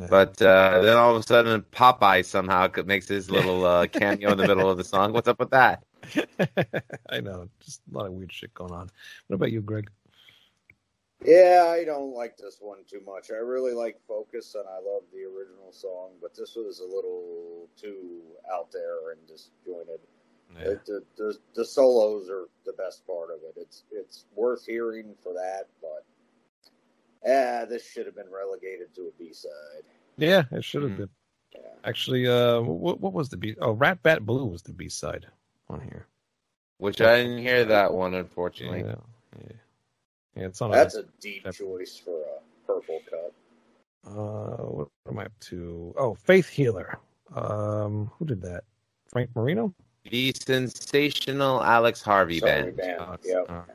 Yeah. 0.00 0.08
But 0.10 0.40
uh, 0.42 0.82
then 0.82 0.96
all 0.96 1.16
of 1.16 1.22
a 1.22 1.26
sudden, 1.26 1.64
Popeye 1.72 2.24
somehow 2.24 2.68
makes 2.84 3.08
his 3.08 3.30
little 3.30 3.64
uh, 3.64 3.86
cameo 3.92 4.32
in 4.32 4.38
the 4.38 4.46
middle 4.46 4.70
of 4.70 4.78
the 4.78 4.84
song. 4.84 5.12
What's 5.12 5.28
up 5.28 5.38
with 5.40 5.50
that? 5.50 5.84
I 7.10 7.20
know, 7.20 7.48
just 7.60 7.80
a 7.92 7.96
lot 7.96 8.06
of 8.06 8.12
weird 8.12 8.32
shit 8.32 8.54
going 8.54 8.72
on. 8.72 8.90
What 9.28 9.34
about 9.36 9.52
you, 9.52 9.62
Greg? 9.62 9.90
Yeah, 11.24 11.66
I 11.74 11.84
don't 11.84 12.14
like 12.14 12.36
this 12.36 12.58
one 12.60 12.78
too 12.88 13.00
much. 13.06 13.30
I 13.30 13.36
really 13.36 13.72
like 13.72 13.98
Focus 14.06 14.54
and 14.54 14.64
I 14.68 14.76
love 14.76 15.02
the 15.12 15.24
original 15.24 15.72
song, 15.72 16.10
but 16.20 16.34
this 16.36 16.54
was 16.56 16.80
a 16.80 16.84
little 16.84 17.68
too 17.80 18.20
out 18.52 18.70
there 18.72 19.12
and 19.12 19.26
disjointed. 19.26 20.00
It- 20.60 20.84
the, 20.86 21.02
the 21.16 21.36
the 21.54 21.64
solos 21.64 22.30
are 22.30 22.46
the 22.64 22.72
best 22.74 23.06
part 23.06 23.30
of 23.30 23.40
it. 23.42 23.60
It's 23.60 23.84
it's 23.90 24.26
worth 24.34 24.64
hearing 24.64 25.14
for 25.22 25.32
that, 25.34 25.64
but 25.82 26.04
ah, 27.26 27.64
this 27.68 27.88
should 27.90 28.06
have 28.06 28.14
been 28.14 28.30
relegated 28.30 28.94
to 28.94 29.02
a 29.02 29.12
B 29.18 29.32
side. 29.32 29.50
Yeah, 30.16 30.44
it 30.52 30.64
should 30.64 30.82
have 30.82 30.92
Mhm. 30.92 30.96
been. 30.96 31.10
Yeah. 31.54 31.60
Actually, 31.84 32.26
uh, 32.26 32.60
what 32.60 33.00
what 33.00 33.12
was 33.12 33.28
the 33.28 33.36
B? 33.36 33.54
Oh, 33.60 33.72
Rat 33.72 34.02
Bat 34.02 34.24
Blue 34.26 34.44
was 34.44 34.62
the 34.62 34.72
B 34.72 34.88
side 34.88 35.26
on 35.68 35.80
here. 35.80 36.06
Which 36.78 37.00
I 37.00 37.18
didn't 37.22 37.38
hear 37.38 37.64
that 37.64 37.92
one, 37.92 38.14
unfortunately. 38.14 38.80
Yeah, 38.80 38.96
yeah, 39.38 39.52
yeah. 40.36 40.46
It's 40.46 40.60
on. 40.60 40.70
That's 40.70 40.94
a, 40.94 41.00
a 41.00 41.04
deep 41.20 41.44
Yep. 41.44 41.54
choice 41.54 41.96
for 41.98 42.20
a 42.22 42.66
purple 42.66 43.00
cut. 43.08 43.32
uh, 44.06 44.62
what 44.66 44.88
am 45.08 45.18
I 45.18 45.24
up 45.26 45.38
to? 45.40 45.94
Oh, 45.96 46.14
Faith 46.14 46.48
Healer. 46.48 46.98
Um, 47.34 48.06
who 48.18 48.24
did 48.24 48.40
that? 48.42 48.64
Frank 49.08 49.30
Marino. 49.34 49.74
The 50.08 50.32
sensational 50.32 51.62
Alex 51.62 52.02
Harvey 52.02 52.38
Sorry, 52.38 52.70
band. 52.70 52.76
band. 52.76 53.18
Yep. 53.24 53.66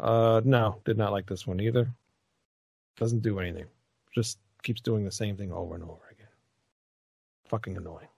Uh, 0.00 0.40
no, 0.44 0.80
did 0.84 0.98
not 0.98 1.12
like 1.12 1.26
this 1.26 1.46
one 1.46 1.60
either. 1.60 1.88
Doesn't 2.98 3.20
do 3.20 3.38
anything. 3.38 3.66
Just 4.14 4.38
keeps 4.62 4.80
doing 4.80 5.04
the 5.04 5.12
same 5.12 5.36
thing 5.36 5.52
over 5.52 5.74
and 5.74 5.84
over 5.84 6.02
again. 6.10 6.26
Fucking 7.48 7.76
annoying. 7.76 8.08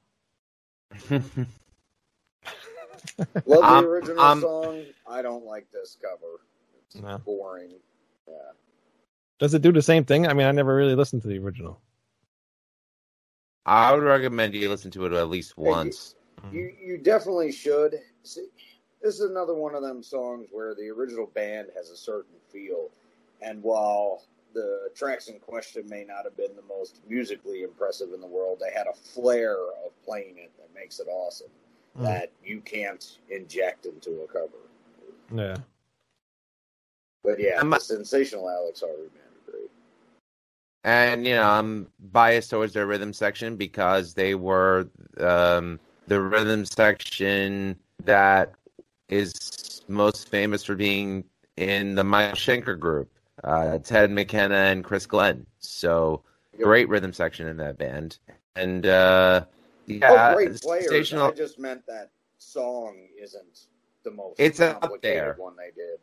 Love 3.47 3.63
the 3.63 3.65
Um, 3.65 3.85
original 3.85 4.23
um, 4.23 4.41
song. 4.41 4.85
I 5.07 5.23
don't 5.23 5.45
like 5.45 5.71
this 5.73 5.97
cover. 6.01 6.41
It's 6.87 6.97
No. 6.97 7.19
boring. 7.19 7.73
Yeah. 8.27 8.35
Does 9.39 9.55
it 9.55 9.63
do 9.63 9.73
the 9.73 9.83
same 9.83 10.05
thing? 10.05 10.27
I 10.27 10.33
mean, 10.33 10.47
I 10.47 10.53
never 10.53 10.75
really 10.75 10.95
listened 10.95 11.23
to 11.23 11.29
the 11.29 11.39
original. 11.39 11.81
I 13.67 13.93
would 13.93 14.03
recommend 14.03 14.55
you 14.55 14.69
listen 14.69 14.91
to 14.93 15.07
it 15.07 15.13
at 15.13 15.29
least 15.29 15.55
Hey, 15.57 15.63
once. 15.63 16.15
You 16.53 16.73
you 16.83 16.99
definitely 16.99 17.53
should. 17.53 17.97
See, 18.23 18.47
this 19.03 19.15
is 19.17 19.31
another 19.31 19.55
one 19.55 19.75
of 19.75 19.83
them 19.83 20.03
songs 20.03 20.49
where 20.51 20.75
the 20.75 20.89
original 20.89 21.27
band 21.27 21.69
has 21.77 21.91
a 21.91 21.97
certain 21.97 22.35
feel, 22.49 22.89
and 23.43 23.63
while 23.63 24.25
the 24.55 24.91
tracks 24.95 25.29
in 25.29 25.39
question 25.39 25.89
may 25.89 26.05
not 26.05 26.25
have 26.25 26.37
been 26.37 26.55
the 26.57 26.63
most 26.63 27.01
musically 27.09 27.63
impressive 27.63 28.13
in 28.15 28.21
the 28.21 28.27
world, 28.27 28.61
they 28.61 28.77
had 28.77 28.87
a 28.87 28.95
flair 28.95 29.55
of 29.55 29.93
playing 30.05 30.39
it 30.39 30.51
that 30.59 30.69
makes 30.75 31.01
it 31.01 31.09
awesome. 31.09 31.51
Mm. 31.99 32.03
That 32.03 32.33
you 32.45 32.61
can't 32.61 33.19
inject 33.31 33.87
into 33.87 34.23
a 34.23 34.27
cover. 34.27 34.59
Yeah. 35.35 35.57
But 37.23 37.41
yeah, 37.41 37.57
I'm- 37.57 37.71
the 37.71 37.81
sensational 37.81 38.49
Alex 38.49 38.81
Harvey 38.81 39.09
band, 39.09 39.49
are 39.49 39.51
great. 39.51 39.71
And 40.85 41.27
you 41.27 41.35
know, 41.35 41.49
I'm 41.49 41.89
biased 42.13 42.51
towards 42.51 42.73
their 42.73 42.87
rhythm 42.87 43.13
section 43.13 43.57
because 43.57 44.15
they 44.15 44.35
were 44.35 44.89
um, 45.19 45.79
the 46.07 46.21
rhythm 46.21 46.65
section 46.65 47.77
that 48.05 48.55
is 49.09 49.83
most 49.89 50.29
famous 50.29 50.65
for 50.65 50.77
being 50.77 51.25
in 51.57 51.95
the 51.95 52.05
Mike 52.05 52.35
Schenker 52.35 52.79
group, 52.79 53.11
uh, 53.45 53.79
Ted 53.79 54.11
McKenna 54.11 54.55
and 54.57 54.85
Chris 54.85 55.07
Glenn. 55.07 55.47
So 55.59 56.23
Yep. 56.59 56.65
great 56.67 56.89
rhythm 56.89 57.13
section 57.13 57.47
in 57.47 57.57
that 57.59 57.79
band. 57.79 58.19
And 58.57 58.85
uh, 58.85 59.45
yeah, 59.87 60.31
oh, 60.33 60.35
great 60.35 60.61
players. 60.61 60.85
sensational- 60.85 61.29
I 61.29 61.31
just 61.33 61.59
meant 61.59 61.87
that 61.87 62.11
song 62.39 63.09
isn't 63.19 63.67
the 64.03 64.11
most 64.11 64.39
It's 64.41 64.61
up 64.61 64.91
there. 65.01 65.35
one 65.39 65.55
they 65.57 65.71
did. 65.75 66.01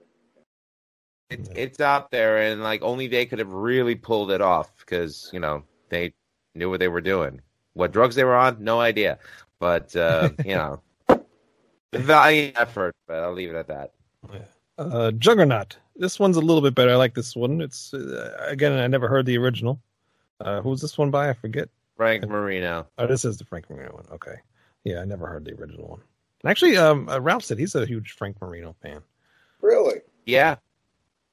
it, 1.29 1.49
it's 1.57 1.79
out 1.81 2.09
there, 2.11 2.37
and 2.37 2.63
like 2.63 2.81
only 2.81 3.07
they 3.07 3.25
could 3.25 3.39
have 3.39 3.51
really 3.51 3.95
pulled 3.95 4.31
it 4.31 4.41
off 4.41 4.71
because 4.79 5.29
you 5.33 5.39
know 5.39 5.63
they 5.89 6.13
knew 6.55 6.69
what 6.69 6.79
they 6.79 6.87
were 6.87 7.01
doing. 7.01 7.41
What 7.73 7.91
drugs 7.91 8.15
they 8.15 8.23
were 8.23 8.35
on, 8.35 8.63
no 8.63 8.79
idea. 8.79 9.19
But 9.59 9.95
uh, 9.95 10.29
you 10.45 10.55
know, 10.55 10.81
valiant 11.93 12.57
effort. 12.57 12.95
But 13.07 13.17
I'll 13.23 13.33
leave 13.33 13.49
it 13.51 13.55
at 13.55 13.67
that. 13.67 13.93
Uh, 14.77 15.11
Juggernaut. 15.11 15.77
This 15.97 16.19
one's 16.19 16.37
a 16.37 16.41
little 16.41 16.61
bit 16.61 16.75
better. 16.75 16.91
I 16.91 16.95
like 16.95 17.15
this 17.15 17.35
one. 17.35 17.61
It's 17.61 17.93
uh, 17.93 18.37
again, 18.47 18.73
I 18.73 18.87
never 18.87 19.07
heard 19.07 19.25
the 19.25 19.37
original. 19.37 19.81
Uh, 20.39 20.61
was 20.63 20.81
this 20.81 20.97
one 20.97 21.11
by? 21.11 21.29
I 21.29 21.33
forget. 21.33 21.69
Frank 21.95 22.27
Marino. 22.27 22.87
Oh, 22.97 23.07
this 23.07 23.25
is 23.25 23.37
the 23.37 23.45
Frank 23.45 23.69
Marino 23.69 23.93
one. 23.93 24.05
Okay. 24.11 24.35
Yeah, 24.83 25.01
I 25.01 25.05
never 25.05 25.27
heard 25.27 25.45
the 25.45 25.53
original 25.53 25.87
one. 25.87 26.01
Actually, 26.45 26.77
um, 26.77 27.09
uh, 27.09 27.19
Ralph 27.19 27.43
said 27.43 27.57
he's 27.57 27.75
a 27.75 27.85
huge 27.85 28.11
Frank 28.11 28.39
Marino 28.39 28.75
fan. 28.81 29.01
Really? 29.59 30.01
Yeah, 30.25 30.57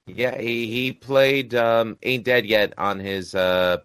yeah. 0.06 0.40
He 0.40 0.66
he 0.66 0.92
played 0.92 1.54
um, 1.54 1.98
"Ain't 2.02 2.24
Dead 2.24 2.46
Yet" 2.46 2.72
on 2.78 2.98
his 2.98 3.34
uh, 3.34 3.78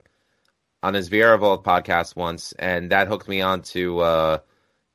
on 0.81 0.93
his 0.93 1.09
Vieira 1.09 1.37
Vault 1.37 1.63
podcast 1.63 2.15
once, 2.15 2.53
and 2.53 2.89
that 2.91 3.09
hooked 3.09 3.27
me 3.27 3.41
on 3.41 3.61
to 3.63 3.99
uh, 3.99 4.37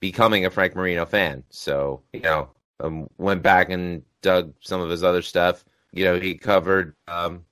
becoming 0.01 0.47
a 0.47 0.51
Frank 0.51 0.75
Marino 0.75 1.05
fan. 1.05 1.45
So 1.51 2.03
you 2.15 2.21
know, 2.21 2.49
um, 2.81 3.09
went 3.19 3.43
back 3.43 3.69
and 3.69 4.03
dug 4.23 4.55
some 4.61 4.81
of 4.81 4.89
his 4.89 5.05
other 5.05 5.23
stuff. 5.23 5.65
You 5.95 6.05
know, 6.05 6.19
he 6.21 6.35
covered 6.35 6.95
um, 7.09 7.45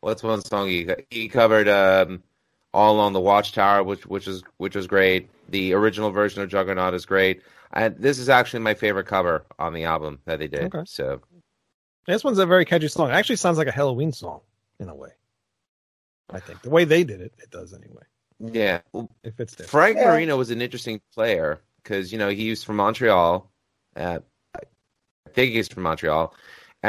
what's 0.00 0.22
one 0.22 0.42
song 0.42 0.68
he 0.68 0.88
he 1.10 1.28
covered 1.28 1.66
um, 1.68 2.22
"All 2.74 3.00
on 3.00 3.12
the 3.14 3.20
Watchtower," 3.20 3.82
which 3.82 4.06
which 4.06 4.28
is 4.28 4.42
which 4.58 4.76
was 4.76 4.86
great. 4.86 5.30
The 5.48 5.72
original 5.72 6.10
version 6.10 6.42
of 6.42 6.48
Juggernaut 6.50 6.94
is 6.94 7.06
great. 7.06 7.42
And 7.72 7.96
this 7.98 8.18
is 8.18 8.28
actually 8.28 8.60
my 8.60 8.74
favorite 8.74 9.06
cover 9.06 9.44
on 9.58 9.72
the 9.72 9.84
album 9.84 10.20
that 10.24 10.38
they 10.38 10.46
did. 10.48 10.74
Okay. 10.74 10.82
So 10.86 11.20
This 12.06 12.22
one's 12.22 12.38
a 12.38 12.46
very 12.46 12.64
catchy 12.64 12.88
song. 12.88 13.10
It 13.10 13.14
actually 13.14 13.36
sounds 13.36 13.58
like 13.58 13.66
a 13.66 13.72
Helloween 13.72 14.14
song 14.14 14.40
in 14.78 14.88
a 14.88 14.94
way. 14.94 15.10
I 16.30 16.40
think 16.40 16.62
the 16.62 16.70
way 16.70 16.84
they 16.84 17.02
did 17.04 17.20
it, 17.20 17.32
it 17.38 17.50
does 17.50 17.72
anyway. 17.72 18.02
yeah, 18.40 18.80
It 19.24 19.36
fits 19.36 19.54
there. 19.54 19.66
Frank 19.66 19.96
Yeah. 19.96 20.10
Marino 20.12 20.36
was 20.36 20.50
an 20.50 20.60
interesting 20.60 21.00
player 21.14 21.60
because 21.82 22.12
you 22.12 22.18
know 22.18 22.28
he 22.28 22.50
was 22.50 22.62
from 22.62 22.76
Montreal. 22.76 23.50
Uh, 23.94 24.18
I 24.54 24.60
think 25.32 25.52
he's 25.52 25.68
from 25.68 25.84
Montreal, 25.84 26.34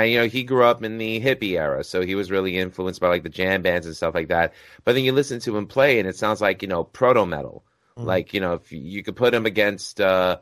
and 0.04 0.12
you 0.12 0.18
know 0.20 0.28
he 0.28 0.44
grew 0.44 0.64
up 0.64 0.84
in 0.84 0.98
the 0.98 1.20
hippie 1.20 1.58
era, 1.58 1.84
so 1.84 2.02
he 2.02 2.16
was 2.16 2.30
really 2.32 2.58
influenced 2.58 3.02
by 3.02 3.08
like 3.08 3.24
the 3.24 3.30
jam 3.30 3.62
bands 3.62 3.86
and 3.86 3.96
stuff 3.96 4.16
like 4.16 4.28
that. 4.30 4.54
But 4.84 4.94
then 4.94 5.04
you 5.04 5.12
listen 5.12 5.40
to 5.42 5.58
him 5.58 5.68
play, 5.68 6.00
and 6.00 6.08
it 6.08 6.16
sounds 6.16 6.42
like 6.42 6.62
you 6.62 6.68
know 6.68 6.84
proto 6.84 7.26
metal. 7.26 7.64
Mhm. 7.98 8.06
Like 8.06 8.34
you 8.34 8.40
know, 8.40 8.54
if 8.54 8.72
you 8.72 9.04
could 9.04 9.16
put 9.16 9.34
him 9.34 9.46
against 9.46 10.00
uh, 10.00 10.38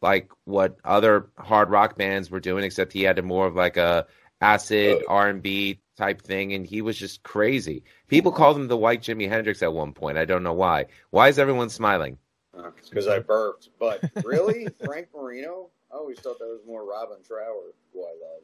like 0.00 0.30
what 0.44 0.76
other 0.84 1.28
hard 1.36 1.70
rock 1.70 1.96
bands 1.96 2.30
were 2.30 2.40
doing, 2.40 2.64
except 2.64 2.92
he 2.92 3.02
had 3.02 3.18
a 3.18 3.22
more 3.22 3.46
of 3.46 3.56
like 3.56 3.76
a 3.76 4.06
acid 4.40 5.02
R 5.08 5.28
and 5.28 5.42
B 5.42 5.80
type 5.96 6.22
thing, 6.22 6.52
and 6.52 6.66
he 6.66 6.80
was 6.82 6.96
just 6.96 7.22
crazy. 7.22 7.84
People 8.08 8.32
called 8.32 8.56
him 8.56 8.68
the 8.68 8.76
White 8.76 9.02
Jimi 9.02 9.28
Hendrix 9.28 9.62
at 9.62 9.72
one 9.72 9.92
point. 9.92 10.18
I 10.18 10.24
don't 10.24 10.42
know 10.42 10.52
why. 10.52 10.86
Why 11.10 11.28
is 11.28 11.38
everyone 11.38 11.70
smiling? 11.70 12.18
Because 12.88 13.08
I 13.08 13.18
burped. 13.18 13.70
But 13.78 14.02
really? 14.24 14.68
Frank 14.84 15.08
Marino? 15.14 15.70
I 15.92 15.96
always 15.96 16.18
thought 16.20 16.38
that 16.38 16.46
was 16.46 16.60
more 16.66 16.84
Robin 16.88 17.18
Trower, 17.26 17.72
who 17.92 18.02
I 18.02 18.12
love. 18.22 18.42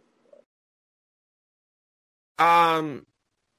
Um, 2.38 3.06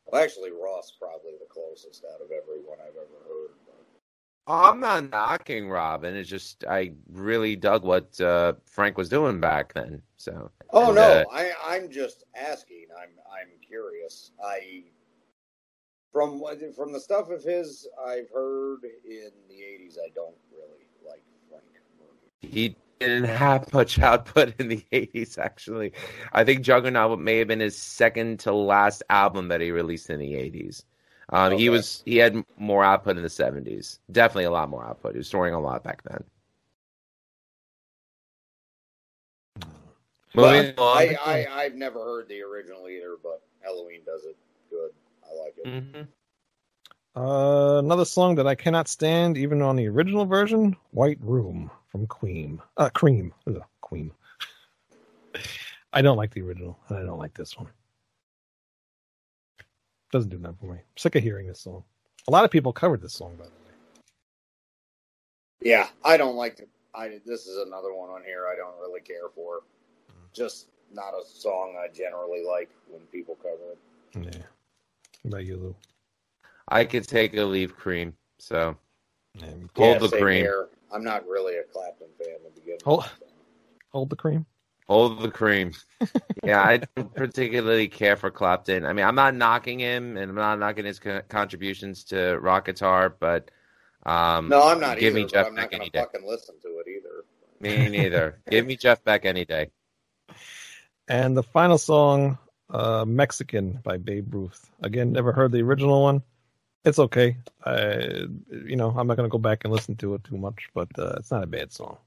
Well, 0.08 0.24
actually, 0.24 0.52
Ross 0.52 0.94
probably 1.00 1.34
the 1.40 1.48
closest 1.50 2.06
out 2.06 2.22
of 2.22 2.32
everyone 2.32 2.78
I've 2.82 2.96
ever 2.96 3.28
heard. 3.28 3.52
But 3.66 4.54
I'm 4.54 4.80
not 4.80 5.10
knocking 5.10 5.70
Robin. 5.70 6.16
It's 6.16 6.30
just 6.30 6.66
I 6.68 6.94
really 7.12 7.56
dug 7.56 7.84
what 7.84 8.20
uh, 8.20 8.54
Frank 8.66 8.98
was 8.98 9.10
doing 9.10 9.40
back 9.40 9.74
then. 9.74 10.02
So 10.18 10.52
Oh 10.72 10.88
And, 10.90 10.96
no, 10.96 11.02
uh, 11.02 11.24
I, 11.32 11.52
I'm 11.66 11.90
just 11.90 12.24
asking. 12.36 12.88
I'm 13.00 13.10
I'm 13.32 13.50
curious. 13.66 14.32
I 14.44 14.84
from 16.12 16.42
from 16.76 16.92
the 16.94 17.00
stuff 17.00 17.30
of 17.30 17.44
his 17.44 17.88
I've 18.04 18.30
heard 18.34 18.80
in 19.06 19.30
the 19.48 19.56
'80s, 19.56 19.98
I 19.98 20.10
don't 20.16 20.36
really 20.52 20.88
like 21.08 21.24
Frank. 21.50 21.64
He 22.42 22.76
didn't 23.00 23.24
have 23.26 23.72
much 23.74 24.00
output 24.00 24.54
in 24.60 24.68
the 24.68 24.86
80s. 24.92 25.38
Actually, 25.38 25.94
I 26.34 26.44
think 26.44 26.62
Juggernaut 26.62 27.20
may 27.20 27.38
have 27.40 27.48
been 27.48 27.60
his 27.60 27.78
second 27.78 28.40
to 28.42 28.54
last 28.54 29.04
album 29.10 29.48
that 29.50 29.62
he 29.62 29.72
released 29.72 30.10
in 30.10 30.20
the 30.20 30.34
80s. 30.34 30.84
Um, 31.32 31.54
He 31.54 31.70
was 31.70 32.02
he 32.06 32.18
had 32.18 32.44
more 32.58 32.84
output 32.84 33.18
in 33.18 33.24
the 33.24 33.30
70s. 33.30 34.00
Definitely 34.12 34.46
a 34.46 34.52
lot 34.52 34.70
more 34.70 34.84
output. 34.86 35.14
He 35.14 35.18
was 35.20 35.30
touring 35.30 35.54
a 35.54 35.60
lot 35.60 35.84
back 35.84 36.02
then. 36.04 36.24
Moving 40.36 40.74
on. 40.78 40.98
I, 40.98 41.18
I 41.26 41.48
I've 41.64 41.76
never 41.76 42.00
heard 42.04 42.28
the 42.28 42.42
original 42.42 42.88
either, 42.88 43.18
but 43.22 43.42
Helloween 43.68 44.06
does 44.06 44.26
it 44.26 44.38
good. 44.70 44.92
I 45.24 45.34
like 45.44 45.56
it. 45.58 45.66
Mhm. 45.66 46.08
Uh, 47.16 47.80
another 47.80 48.06
song 48.06 48.36
that 48.36 48.46
I 48.48 48.54
cannot 48.56 48.88
stand, 48.88 49.38
even 49.38 49.62
on 49.62 49.76
the 49.76 49.88
original 49.88 50.26
version, 50.26 50.76
"White 50.92 51.18
Room" 51.22 51.72
from 51.90 52.08
Queen. 52.08 52.62
Uh, 52.78 52.90
Cream. 52.90 53.34
Ugh, 53.48 53.62
Queen. 53.82 54.12
I 55.94 56.02
don't 56.02 56.18
like 56.18 56.34
the 56.34 56.42
original, 56.42 56.78
and 56.90 56.98
I 56.98 57.04
don't 57.04 57.18
like 57.20 57.34
this 57.34 57.58
one. 57.58 57.68
Doesn't 60.12 60.30
do 60.30 60.38
nothing 60.38 60.58
for 60.60 60.66
me. 60.68 60.78
I'm 60.80 60.98
sick 60.98 61.16
of 61.16 61.24
hearing 61.24 61.48
this 61.48 61.62
song. 61.62 61.84
A 62.28 62.32
lot 62.32 62.44
of 62.46 62.52
people 62.52 62.72
covered 62.74 63.02
this 63.02 63.14
song, 63.14 63.36
by 63.38 63.46
the 63.46 63.50
way. 63.50 63.56
Yeah, 65.62 65.88
I 66.04 66.18
don't 66.18 66.36
like 66.36 66.60
it. 66.60 66.70
I 66.96 67.20
this 67.26 67.46
is 67.48 67.58
another 67.58 67.94
one 67.94 68.10
on 68.10 68.24
here 68.24 68.48
I 68.52 68.56
don't 68.56 68.78
really 68.80 69.02
care 69.02 69.30
for. 69.36 69.62
Just 70.34 70.68
not 70.92 71.14
a 71.14 71.24
song 71.26 71.76
I 71.78 71.88
generally 71.94 72.44
like 72.44 72.70
when 72.90 73.02
people 73.12 73.38
cover 73.42 73.74
it. 73.74 74.34
Yeah. 74.36 74.42
What 75.24 75.30
about 75.34 75.46
you, 75.46 75.58
Lou? 75.58 75.76
I 76.70 76.86
could 76.86 77.08
take 77.08 77.36
a 77.36 77.44
leave 77.44 77.76
cream. 77.76 78.14
So 78.40 78.76
Yeah, 79.36 79.46
you- 79.56 79.70
Hold 79.76 79.94
Yeah, 79.94 80.00
the 80.00 80.10
same 80.10 80.22
cream. 80.22 80.42
here. 80.42 80.70
I'm 80.92 81.04
not 81.04 81.28
really 81.28 81.58
a 81.58 81.64
Clapton 81.64 82.08
fan 82.18 82.36
to 82.46 82.50
begin 82.60 82.74
with. 82.76 82.84
Hold- 82.84 83.10
hold 83.92 84.10
the 84.10 84.16
cream. 84.16 84.46
Hold 84.88 85.22
the 85.22 85.30
cream. 85.30 85.72
yeah, 86.44 86.64
I 86.64 86.78
don't 86.96 87.14
particularly 87.14 87.88
care 87.88 88.16
for 88.16 88.32
Clapton. 88.32 88.86
I 88.86 88.94
mean, 88.94 89.06
I'm 89.06 89.16
not 89.16 89.36
knocking 89.36 89.78
him, 89.80 90.18
and 90.18 90.30
I'm 90.32 90.36
not 90.36 90.58
knocking 90.60 90.86
his 90.86 90.98
co- 91.00 91.22
contributions 91.28 92.04
to 92.06 92.40
rock 92.40 92.66
guitar, 92.66 93.10
but 93.20 93.52
um, 94.06 94.50
No, 94.50 94.68
I'm 94.68 94.80
not 94.80 94.98
Give 94.98 95.14
either. 95.14 95.16
me 95.16 95.24
but 95.24 95.32
Jeff 95.32 95.48
I'm 95.48 95.56
not 95.56 95.62
Beck 95.64 95.72
going 95.72 95.82
any 95.82 95.90
to 95.92 95.98
day. 95.98 96.00
fucking 96.00 96.28
listen 96.28 96.56
to 96.62 96.68
it 96.80 96.88
either. 96.90 97.26
Me 97.62 97.90
neither. 97.90 98.42
Give 98.50 98.66
me 98.66 98.76
Jeff 98.78 99.04
Beck 99.04 99.26
any 99.26 99.46
day. 99.46 99.70
And 101.08 101.36
the 101.36 101.44
final 101.44 101.78
song, 101.78 102.38
uh, 102.70 103.04
Mexican 103.06 103.80
by 103.84 103.98
Babe 103.98 104.34
Ruth. 104.34 104.70
Again, 104.82 105.12
never 105.12 105.32
heard 105.32 105.52
the 105.52 105.62
original 105.62 106.02
one. 106.02 106.24
It's 106.86 107.00
okay. 107.00 107.36
I, 107.66 108.26
you 108.66 108.76
know, 108.76 108.90
I'm 108.98 109.08
not 109.08 109.18
going 109.18 109.30
to 109.30 109.32
go 109.32 109.38
back 109.38 109.64
and 109.66 109.74
listen 109.74 109.96
to 109.98 110.16
it 110.16 110.24
too 110.24 110.38
much, 110.38 110.70
but 110.74 110.88
uh, 110.98 111.16
it's 111.18 111.32
not 111.32 111.44
a 111.44 111.48
bad 111.48 111.72
song. 111.72 111.98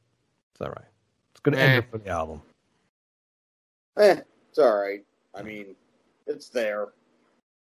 It's 0.52 0.60
all 0.62 0.68
right. 0.68 0.84
It's 1.32 1.40
a 1.40 1.42
good 1.42 1.54
Eh. 1.54 1.58
ender 1.60 1.86
for 1.90 1.98
the 1.98 2.08
album. 2.08 2.40
Eh, 3.98 4.16
it's 4.48 4.58
all 4.58 4.76
right. 4.80 5.04
I 5.34 5.42
mean, 5.42 5.74
it's 6.26 6.48
there. 6.48 6.88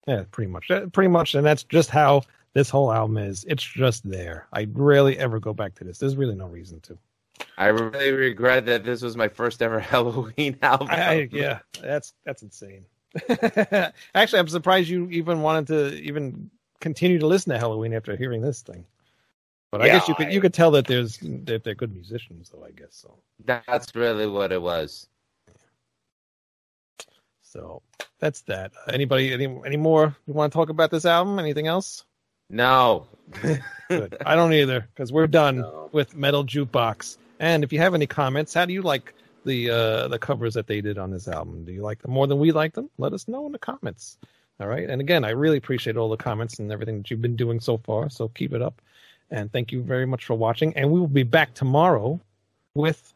Yeah, 0.07 0.25
pretty 0.31 0.51
much. 0.51 0.71
Pretty 0.93 1.09
much. 1.09 1.35
And 1.35 1.47
that's 1.47 1.63
just 1.63 1.91
how 1.91 2.23
this 2.55 2.71
whole 2.71 2.93
album 2.93 3.19
is. 3.19 3.45
It's 3.49 3.63
just 3.63 4.09
there. 4.09 4.47
I 4.53 4.67
rarely 4.73 5.19
ever 5.19 5.39
go 5.39 5.53
back 5.53 5.75
to 5.77 5.85
this. 5.85 5.99
There's 5.99 6.17
really 6.17 6.35
no 6.35 6.47
reason 6.47 6.81
to. 6.81 6.99
I 7.57 7.67
really 7.67 8.11
regret 8.11 8.67
that 8.67 8.85
this 8.85 9.03
was 9.03 9.17
my 9.17 9.29
first 9.29 9.63
ever 9.63 9.81
Helloween 9.91 10.57
album. 10.63 10.89
I, 10.91 11.03
I, 11.11 11.29
yeah, 11.31 11.61
that's 11.81 12.15
that's 12.25 12.43
insane. 12.43 12.85
Actually, 14.15 14.39
I'm 14.41 14.49
surprised 14.49 14.89
you 14.89 15.09
even 15.11 15.43
wanted 15.43 15.67
to 15.69 15.95
even 16.01 16.51
continue 16.81 17.19
to 17.19 17.27
listen 17.27 17.53
to 17.53 17.59
Helloween 17.59 17.97
after 17.97 18.17
hearing 18.17 18.41
this 18.43 18.63
thing. 18.63 18.85
But 19.71 19.83
I 19.83 19.87
Yeah, 19.87 19.99
guess 19.99 20.09
you 20.09 20.15
could 20.15 20.27
I- 20.29 20.31
you 20.31 20.41
could 20.41 20.55
tell 20.55 20.71
that 20.73 20.87
there's 20.87 21.19
that 21.19 21.63
they're 21.65 21.75
good 21.75 21.95
musicians, 21.95 22.51
though. 22.51 22.65
I 22.65 22.71
guess 22.71 22.89
so. 22.93 23.19
That's 23.45 23.95
really 23.95 24.27
what 24.27 24.51
it 24.53 24.61
was. 24.63 25.09
So 27.43 27.83
that's 28.19 28.43
that. 28.43 28.73
Anybody 28.89 29.33
any 29.33 29.47
any 29.67 29.77
more 29.77 30.15
you 30.27 30.35
want 30.35 30.53
to 30.53 30.57
talk 30.57 30.69
about 30.69 30.91
this 30.91 31.05
album? 31.05 31.39
Anything 31.39 31.67
else? 31.67 32.05
No. 32.51 33.07
Good. 33.89 34.17
I 34.25 34.35
don't 34.37 34.53
either 34.55 34.87
because 34.95 35.13
we're 35.13 35.27
done 35.27 35.59
No. 35.59 35.91
with 35.93 36.17
Metal 36.17 36.45
Jukebox. 36.45 37.19
And 37.41 37.63
if 37.63 37.73
you 37.73 37.79
have 37.79 37.95
any 37.95 38.07
comments, 38.07 38.53
how 38.55 38.65
do 38.65 38.73
you 38.73 38.83
like 38.83 39.15
the 39.45 39.71
uh, 39.71 40.09
the 40.09 40.19
covers 40.19 40.55
that 40.55 40.67
they 40.67 40.81
did 40.81 40.99
on 40.99 41.11
this 41.11 41.29
album? 41.29 41.65
Do 41.65 41.73
you 41.73 41.83
like 41.83 42.01
them 42.03 42.11
more 42.11 42.27
than 42.27 42.39
we 42.39 42.53
like 42.53 42.75
them? 42.75 42.91
Let 42.99 43.13
us 43.13 43.29
know 43.29 43.47
in 43.47 43.53
the 43.53 43.59
comments. 43.59 44.19
All 44.61 44.67
right. 44.67 44.89
And 44.89 45.01
again, 45.01 45.25
I 45.25 45.31
really 45.31 45.57
appreciate 45.57 45.97
all 45.97 46.09
the 46.09 46.17
comments 46.17 46.59
and 46.59 46.73
everything 46.73 46.99
that 46.99 47.11
you've 47.11 47.23
been 47.23 47.37
doing 47.37 47.61
so 47.61 47.79
far. 47.79 48.11
So 48.11 48.29
keep 48.29 48.53
it 48.53 48.63
up. 48.63 48.81
And 49.31 49.53
thank 49.53 49.71
you 49.71 49.83
very 49.83 50.07
much 50.07 50.25
for 50.25 50.35
watching. 50.35 50.77
And 50.77 50.91
we 50.91 50.99
will 50.99 51.07
be 51.07 51.23
back 51.23 51.55
tomorrow 51.55 52.21
with 52.75 53.15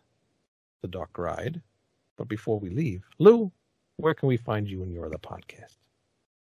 the 0.83 0.89
Dark 0.89 1.19
Ride. 1.19 1.61
But 2.17 2.29
before 2.29 2.61
we 2.61 2.69
leave, 2.69 3.03
Lou, 3.19 3.51
where 3.97 4.15
can 4.15 4.29
we 4.29 4.37
find 4.37 4.69
you 4.69 4.83
in 4.83 4.91
your 4.91 5.07
other 5.07 5.19
podcast? 5.19 5.79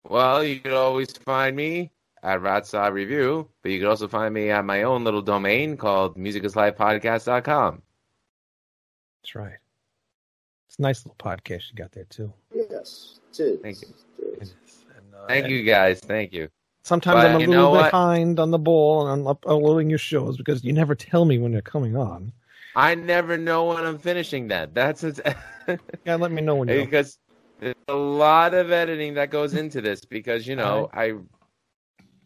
Well, 0.09 0.43
you 0.43 0.59
can 0.59 0.73
always 0.73 1.13
find 1.13 1.55
me 1.55 1.93
at 2.23 2.41
Rat 2.41 2.67
Salad 2.67 2.95
Review, 2.95 3.49
but 3.63 3.71
you 3.71 3.79
can 3.79 3.89
also 3.89 4.09
find 4.09 4.35
me 4.35 4.51
at 4.51 4.65
my 4.65 4.83
own 4.83 5.05
little 5.05 5.23
domain 5.23 5.77
called 5.77 6.17
musicisLifepodcast.com. 6.17 7.83
That's 9.23 9.35
right. 9.35 9.59
It's 10.69 10.79
a 10.79 10.83
nice 10.83 11.05
little 11.05 11.17
podcast 11.19 11.71
you 11.71 11.77
got 11.77 11.93
there 11.93 12.05
too. 12.05 12.33
Yes, 12.55 13.21
it 13.33 13.41
is. 13.41 13.61
Thank 13.61 13.83
you. 13.83 13.89
It 14.33 14.39
It 14.39 14.43
is. 14.43 14.49
is. 14.49 14.85
And, 14.97 15.15
uh, 15.15 15.27
Thank 15.29 15.45
and 15.45 15.53
you 15.53 15.63
guys. 15.63 16.01
Thank 16.01 16.33
you. 16.33 16.49
Sometimes 16.85 17.17
But 17.17 17.27
I'm 17.27 17.37
a 17.37 17.39
you 17.39 17.49
little 17.49 17.71
what? 17.71 17.91
behind 17.91 18.41
on 18.41 18.51
the 18.51 18.59
ball 18.59 19.07
and 19.07 19.23
I'm 19.23 19.27
uploading 19.29 19.89
your 19.89 19.99
shows 19.99 20.37
because 20.37 20.65
you 20.65 20.73
never 20.73 20.95
tell 20.95 21.25
me 21.25 21.39
when 21.39 21.53
they're 21.53 21.63
coming 21.63 21.97
on. 21.97 22.33
I 22.75 22.95
never 22.95 23.37
know 23.37 23.67
when 23.67 23.85
I'm 23.85 23.99
finishing 23.99 24.49
that. 24.49 24.75
That's 24.75 25.05
it's, 25.05 25.21
You 25.69 25.79
gotta 26.05 26.23
let 26.23 26.33
me 26.33 26.43
know 26.43 26.57
when 26.57 26.69
you're. 26.69 26.85
because 26.87 27.19
there's 27.61 27.75
a 27.89 27.95
lot 27.95 28.55
of 28.55 28.73
editing 28.73 29.15
that 29.15 29.31
goes 29.31 29.55
into 29.55 29.81
this 29.81 30.05
because 30.05 30.47
you 30.47 30.57
know 30.57 30.91
I, 30.93 31.15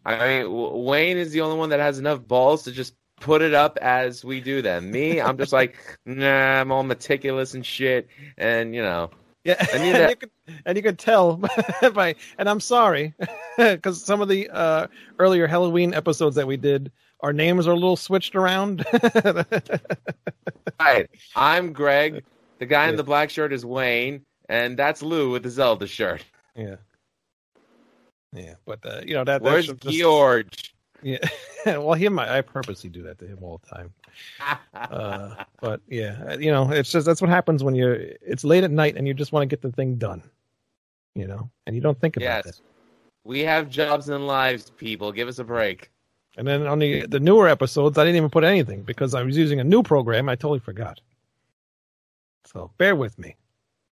I 0.06 0.42
mean 0.44 0.84
Wayne 0.84 1.18
is 1.18 1.32
the 1.32 1.42
only 1.42 1.58
one 1.58 1.68
that 1.70 1.80
has 1.80 1.98
enough 1.98 2.26
balls 2.26 2.62
to 2.64 2.72
just 2.72 2.94
put 3.20 3.42
it 3.42 3.52
up 3.54 3.76
as 3.82 4.24
we 4.24 4.40
do 4.40 4.62
them. 4.62 4.90
Me, 4.90 5.20
I'm 5.20 5.36
just 5.36 5.52
like 5.52 5.76
nah, 6.06 6.60
I'm 6.60 6.72
all 6.72 6.82
meticulous 6.82 7.52
and 7.54 7.66
shit, 7.66 8.08
and 8.38 8.74
you 8.74 8.82
know 8.82 9.10
Yeah, 9.46 9.54
I 9.60 9.76
and, 9.76 10.10
you 10.10 10.16
could, 10.16 10.30
and 10.64 10.76
you 10.76 10.82
could 10.82 10.98
tell 10.98 11.36
by, 11.94 12.16
and 12.36 12.50
I'm 12.50 12.58
sorry 12.58 13.14
because 13.56 14.02
some 14.02 14.20
of 14.20 14.28
the 14.28 14.50
uh, 14.50 14.88
earlier 15.20 15.46
Helloween 15.46 15.94
episodes 15.94 16.34
that 16.34 16.48
we 16.48 16.56
did, 16.56 16.90
our 17.20 17.32
names 17.32 17.68
are 17.68 17.70
a 17.70 17.76
little 17.76 17.96
switched 17.96 18.34
around. 18.34 18.84
right. 20.80 21.08
I'm 21.36 21.72
Greg. 21.72 22.24
The 22.58 22.66
guy 22.66 22.88
in 22.88 22.96
the 22.96 23.04
black 23.04 23.30
shirt 23.30 23.52
is 23.52 23.64
Wayne, 23.64 24.22
and 24.48 24.76
that's 24.76 25.00
Lou 25.00 25.30
with 25.30 25.44
the 25.44 25.50
Zelda 25.50 25.86
shirt. 25.86 26.24
yeah, 26.56 26.76
yeah, 28.32 28.54
but 28.64 28.80
uh, 28.84 29.02
you 29.06 29.14
know 29.14 29.22
that. 29.22 29.42
Where's 29.42 29.68
that's 29.68 29.80
just, 29.80 29.96
George? 29.96 30.74
Yeah, 31.02 31.18
well, 31.66 31.94
he 31.94 32.08
might. 32.08 32.28
I 32.28 32.40
purposely 32.40 32.90
do 32.90 33.02
that 33.02 33.18
to 33.18 33.26
him 33.26 33.38
all 33.42 33.60
the 33.62 33.76
time. 33.76 33.94
Uh, 34.74 35.44
but 35.60 35.80
yeah, 35.88 36.34
you 36.34 36.50
know, 36.50 36.70
it's 36.70 36.90
just 36.90 37.06
that's 37.06 37.20
what 37.20 37.30
happens 37.30 37.62
when 37.62 37.74
you're. 37.74 37.94
It's 37.94 38.44
late 38.44 38.64
at 38.64 38.70
night 38.70 38.96
and 38.96 39.06
you 39.06 39.14
just 39.14 39.32
want 39.32 39.42
to 39.42 39.46
get 39.46 39.62
the 39.62 39.72
thing 39.72 39.96
done. 39.96 40.22
You 41.14 41.26
know, 41.26 41.50
and 41.66 41.74
you 41.74 41.82
don't 41.82 41.98
think 42.00 42.16
about 42.16 42.44
yes. 42.44 42.44
that. 42.44 42.60
We 43.24 43.40
have 43.40 43.68
jobs 43.68 44.08
and 44.08 44.26
lives, 44.26 44.70
people. 44.70 45.12
Give 45.12 45.28
us 45.28 45.38
a 45.38 45.44
break. 45.44 45.90
And 46.36 46.46
then 46.46 46.66
on 46.66 46.78
the 46.78 47.06
the 47.06 47.20
newer 47.20 47.48
episodes, 47.48 47.98
I 47.98 48.04
didn't 48.04 48.16
even 48.16 48.30
put 48.30 48.44
anything 48.44 48.82
because 48.82 49.14
I 49.14 49.22
was 49.22 49.36
using 49.36 49.60
a 49.60 49.64
new 49.64 49.82
program. 49.82 50.28
I 50.28 50.34
totally 50.34 50.60
forgot. 50.60 51.00
So 52.44 52.70
bear 52.78 52.94
with 52.94 53.18
me. 53.18 53.36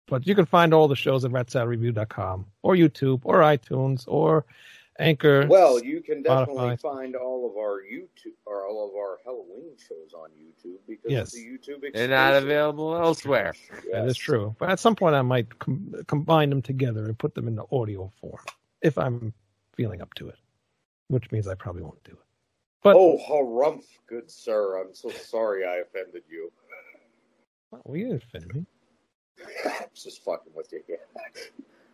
But 0.07 0.25
you 0.25 0.35
can 0.35 0.45
find 0.45 0.73
all 0.73 0.87
the 0.87 0.95
shows 0.95 1.25
at 1.25 1.31
ratsaladreview.com 1.31 2.45
or 2.63 2.75
YouTube 2.75 3.21
or 3.23 3.39
iTunes 3.39 4.05
or 4.07 4.45
Anchor. 4.99 5.45
Well, 5.47 5.83
you 5.83 6.01
can 6.01 6.23
definitely 6.23 6.55
Spotify. 6.75 6.81
find 6.81 7.15
all 7.15 7.49
of 7.49 7.55
our 7.57 7.81
YouTube 7.81 8.33
or 8.45 8.65
all 8.67 8.89
of 8.89 8.95
our 8.95 9.19
Helloween 9.27 9.77
shows 9.79 10.13
on 10.15 10.29
YouTube 10.31 10.79
because 10.87 11.11
Yes. 11.11 11.33
it's 11.33 11.35
a 11.35 11.39
YouTube 11.39 11.83
exclusive. 11.83 11.93
They're 11.93 12.07
not 12.07 12.33
available 12.35 12.95
elsewhere. 12.95 13.53
that 13.91 14.07
is 14.07 14.17
true. 14.17 14.55
But 14.59 14.69
at 14.71 14.79
some 14.79 14.95
point, 14.95 15.13
I 15.15 15.21
might 15.21 15.59
com- 15.59 15.93
combine 16.07 16.49
them 16.49 16.61
together 16.61 17.05
and 17.05 17.17
put 17.17 17.35
them 17.35 17.47
in 17.47 17.55
the 17.55 17.65
audio 17.71 18.11
form 18.19 18.43
if 18.81 18.97
I'm 18.97 19.33
feeling 19.75 20.01
up 20.01 20.13
to 20.15 20.29
it, 20.29 20.37
which 21.09 21.31
means 21.31 21.47
I 21.47 21.53
probably 21.55 21.83
won't 21.83 22.03
do 22.03 22.13
it. 22.13 22.17
But 22.83 22.95
Oh, 22.95 23.17
harumph, 23.17 23.85
good 24.07 24.31
sir. 24.31 24.77
I'm 24.81 24.93
so 24.95 25.09
sorry 25.09 25.65
I 25.65 25.77
offended 25.77 26.23
you. 26.29 26.51
well, 27.71 27.95
you 27.97 28.05
didn't 28.07 28.23
offend 28.23 28.53
me. 28.53 28.65
I'm 29.65 29.87
just 29.93 30.23
fucking 30.23 30.53
with 30.55 30.71
you. 30.71 30.81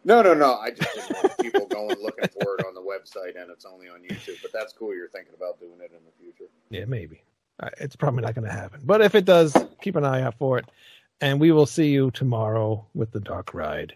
No, 0.05 0.21
no, 0.21 0.33
no. 0.33 0.55
I 0.55 0.71
just 0.71 0.93
didn't 0.95 1.23
want 1.23 1.37
people 1.39 1.65
going 1.67 1.97
looking 2.01 2.27
for 2.41 2.55
it 2.57 2.65
on 2.65 2.73
the 2.73 2.81
website 2.81 3.41
and 3.41 3.49
it's 3.49 3.65
only 3.65 3.87
on 3.87 4.01
YouTube. 4.01 4.41
But 4.41 4.51
that's 4.51 4.73
cool. 4.73 4.93
You're 4.95 5.09
thinking 5.09 5.33
about 5.35 5.59
doing 5.59 5.79
it 5.79 5.91
in 5.91 6.03
the 6.05 6.11
future. 6.19 6.49
Yeah, 6.69 6.85
maybe. 6.85 7.23
Uh, 7.59 7.69
It's 7.79 7.95
probably 7.95 8.21
not 8.21 8.35
going 8.35 8.47
to 8.47 8.53
happen. 8.53 8.81
But 8.83 9.01
if 9.01 9.15
it 9.15 9.25
does, 9.25 9.55
keep 9.81 9.95
an 9.95 10.05
eye 10.05 10.21
out 10.21 10.37
for 10.37 10.57
it. 10.57 10.65
And 11.21 11.39
we 11.39 11.51
will 11.51 11.65
see 11.65 11.87
you 11.89 12.11
tomorrow 12.11 12.85
with 12.93 13.11
the 13.11 13.19
Dark 13.19 13.53
Ride. 13.53 13.95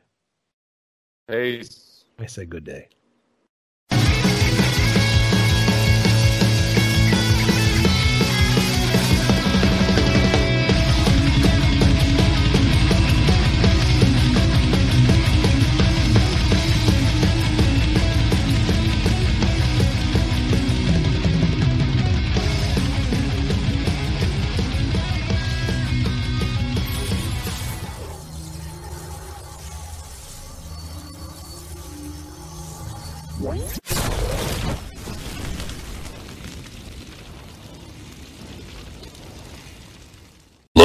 Peace. 1.29 2.05
I 2.19 2.25
say 2.25 2.45
good 2.45 2.63
day. 2.63 2.87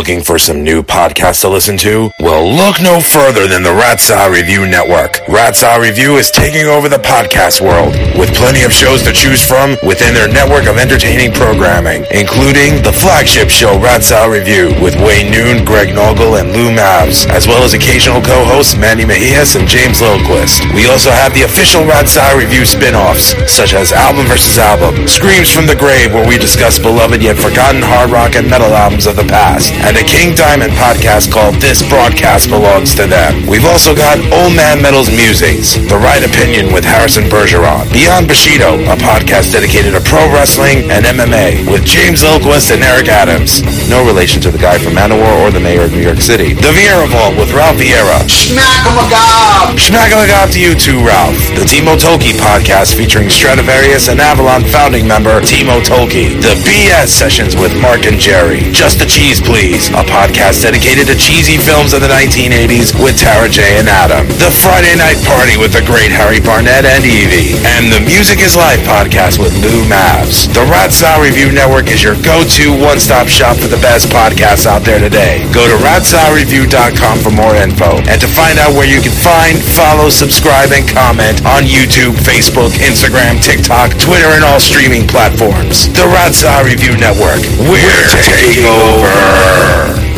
Looking 0.02 0.26
for 0.26 0.36
some 0.36 0.64
new 0.64 0.82
podcasts 0.82 1.42
to 1.42 1.48
listen 1.48 1.78
to? 1.86 2.10
Well, 2.18 2.42
look 2.42 2.82
no 2.82 2.98
further 2.98 3.46
than 3.46 3.62
the 3.62 3.70
Rat 3.70 4.00
Salad 4.00 4.34
Review 4.34 4.66
Network. 4.66 5.22
Rat 5.30 5.54
Salad 5.54 5.86
Review 5.86 6.18
is 6.18 6.28
taking 6.28 6.66
over 6.66 6.88
the 6.90 6.98
podcast 6.98 7.62
world 7.62 7.94
with 8.18 8.34
plenty 8.34 8.66
of 8.66 8.74
shows 8.74 9.06
to 9.06 9.14
choose 9.14 9.46
from 9.46 9.78
within 9.86 10.10
their 10.10 10.26
network 10.26 10.66
of 10.66 10.74
entertaining 10.74 11.30
programming, 11.30 12.02
including 12.10 12.82
the 12.82 12.90
flagship 12.90 13.46
show 13.46 13.78
Rat 13.78 14.02
Salad 14.02 14.42
Review 14.42 14.74
with 14.82 14.98
Wayne 14.98 15.30
Noon, 15.30 15.62
Greg 15.62 15.94
Noggle, 15.94 16.34
and 16.42 16.50
Lou 16.50 16.74
Mavs, 16.74 17.22
as 17.30 17.46
well 17.46 17.62
as 17.62 17.70
occasional 17.70 18.18
co-hosts 18.18 18.74
Manny 18.74 19.06
Mejias 19.06 19.54
and 19.54 19.70
James 19.70 20.02
Lilquist. 20.02 20.66
We 20.74 20.90
also 20.90 21.14
have 21.14 21.30
the 21.30 21.46
official 21.46 21.86
Rat 21.86 22.10
Salad 22.10 22.42
Review 22.42 22.66
spin-offs, 22.66 23.38
such 23.46 23.70
as 23.70 23.94
Album 23.94 24.26
vs. 24.26 24.58
Album, 24.58 25.06
Screams 25.06 25.54
from 25.54 25.70
the 25.70 25.78
Grave, 25.78 26.10
where 26.10 26.26
we 26.26 26.42
discuss 26.42 26.82
beloved 26.82 27.22
yet 27.22 27.38
forgotten 27.38 27.86
hard 27.86 28.10
rock 28.10 28.34
and 28.34 28.50
metal 28.50 28.74
albums 28.74 29.06
of 29.06 29.14
the 29.14 29.30
past, 29.30 29.70
and 29.92 30.00
a 30.00 30.08
King 30.08 30.34
Diamond 30.34 30.72
podcast 30.72 31.28
called 31.28 31.60
This 31.60 31.84
Broadcast 31.84 32.48
Belongs 32.48 32.94
to 32.96 33.04
Them. 33.04 33.44
We've 33.44 33.68
also 33.68 33.94
got 33.94 34.16
Old 34.32 34.56
Man 34.56 34.80
Metal's 34.80 35.10
Musings, 35.12 35.76
The 35.88 36.00
Right 36.00 36.24
Opinion 36.24 36.72
with 36.72 36.84
Harrison 36.84 37.24
Bergeron, 37.28 37.92
Beyond 37.92 38.24
Bushido, 38.24 38.80
a 38.88 38.96
podcast 38.96 39.52
dedicated 39.52 39.92
to 39.92 40.00
pro 40.00 40.32
wrestling 40.32 40.88
and 40.88 41.04
MMA 41.04 41.68
with 41.68 41.84
James 41.84 42.24
Lilquist 42.24 42.72
and 42.72 42.80
Eric 42.80 43.08
Adams. 43.08 43.60
No 43.90 44.00
relation 44.06 44.40
to 44.40 44.50
the 44.50 44.56
guy 44.56 44.78
from 44.78 44.94
Manowar 44.94 45.44
or 45.44 45.50
the 45.50 45.60
mayor 45.60 45.84
of 45.84 45.92
New 45.92 46.00
York 46.00 46.24
City. 46.24 46.54
The 46.54 46.72
Vieira 46.72 47.04
Vault 47.12 47.36
with 47.36 47.52
Ralph 47.52 47.76
Vieira. 47.76 48.24
Schmackamagob! 48.24 49.76
Schmackalagob 49.76 50.52
to 50.56 50.60
you 50.60 50.72
too, 50.72 51.04
Ralph. 51.04 51.36
The 51.52 51.68
Timo 51.68 52.00
Tolkki 52.00 52.32
podcast 52.40 52.96
featuring 52.96 53.28
Stratovarius 53.28 54.08
and 54.08 54.20
Avalon 54.20 54.64
founding 54.64 55.06
member 55.06 55.40
Timo 55.42 55.84
Tolkki. 55.84 56.40
The 56.40 56.56
BS 56.64 57.08
sessions 57.08 57.56
with 57.56 57.76
Mark 57.82 58.06
and 58.06 58.16
Jerry. 58.18 58.72
Just 58.72 58.98
the 58.98 59.06
Cheese 59.06 59.40
Please, 59.42 59.81
a 59.90 60.04
podcast 60.06 60.62
dedicated 60.62 61.10
to 61.10 61.16
cheesy 61.18 61.58
films 61.58 61.90
of 61.90 62.04
the 62.04 62.10
1980s 62.12 62.94
with 62.94 63.18
Tara 63.18 63.48
J 63.48 63.80
and 63.80 63.88
Adam. 63.88 64.28
The 64.38 64.52
Friday 64.52 64.94
Night 64.94 65.18
Party 65.26 65.58
with 65.58 65.74
the 65.74 65.82
great 65.82 66.12
Harry 66.12 66.38
Barnett 66.38 66.86
and 66.86 67.02
Evie. 67.02 67.58
And 67.74 67.90
the 67.90 67.98
Music 68.04 68.38
is 68.38 68.54
Life 68.54 68.78
podcast 68.86 69.42
with 69.42 69.50
Lou 69.58 69.82
Mavs. 69.88 70.46
The 70.54 70.62
Rat 70.68 70.92
Salad 70.92 71.26
Review 71.26 71.50
Network 71.50 71.90
is 71.90 72.04
your 72.04 72.14
go-to 72.20 72.70
one-stop 72.78 73.26
shop 73.26 73.56
for 73.56 73.66
the 73.66 73.80
best 73.80 74.12
podcasts 74.12 74.68
out 74.68 74.84
there 74.86 75.00
today. 75.00 75.42
Go 75.56 75.64
to 75.66 75.76
ratsaladreview.com 75.80 77.18
for 77.24 77.32
more 77.32 77.56
info 77.56 77.98
and 78.06 78.20
to 78.20 78.28
find 78.28 78.60
out 78.60 78.76
where 78.76 78.86
you 78.86 79.00
can 79.00 79.14
find, 79.24 79.56
follow, 79.58 80.12
subscribe, 80.12 80.70
and 80.70 80.86
comment 80.86 81.42
on 81.48 81.64
YouTube, 81.64 82.14
Facebook, 82.22 82.76
Instagram, 82.78 83.40
TikTok, 83.40 83.98
Twitter, 83.98 84.30
and 84.36 84.44
all 84.44 84.60
streaming 84.60 85.08
platforms. 85.08 85.88
The 85.96 86.06
Rat 86.12 86.36
Salad 86.36 86.70
Review 86.70 86.94
Network. 87.00 87.40
We're 87.56 88.04
taking 88.12 88.68
over. 88.68 89.71
Burn! 89.72 90.11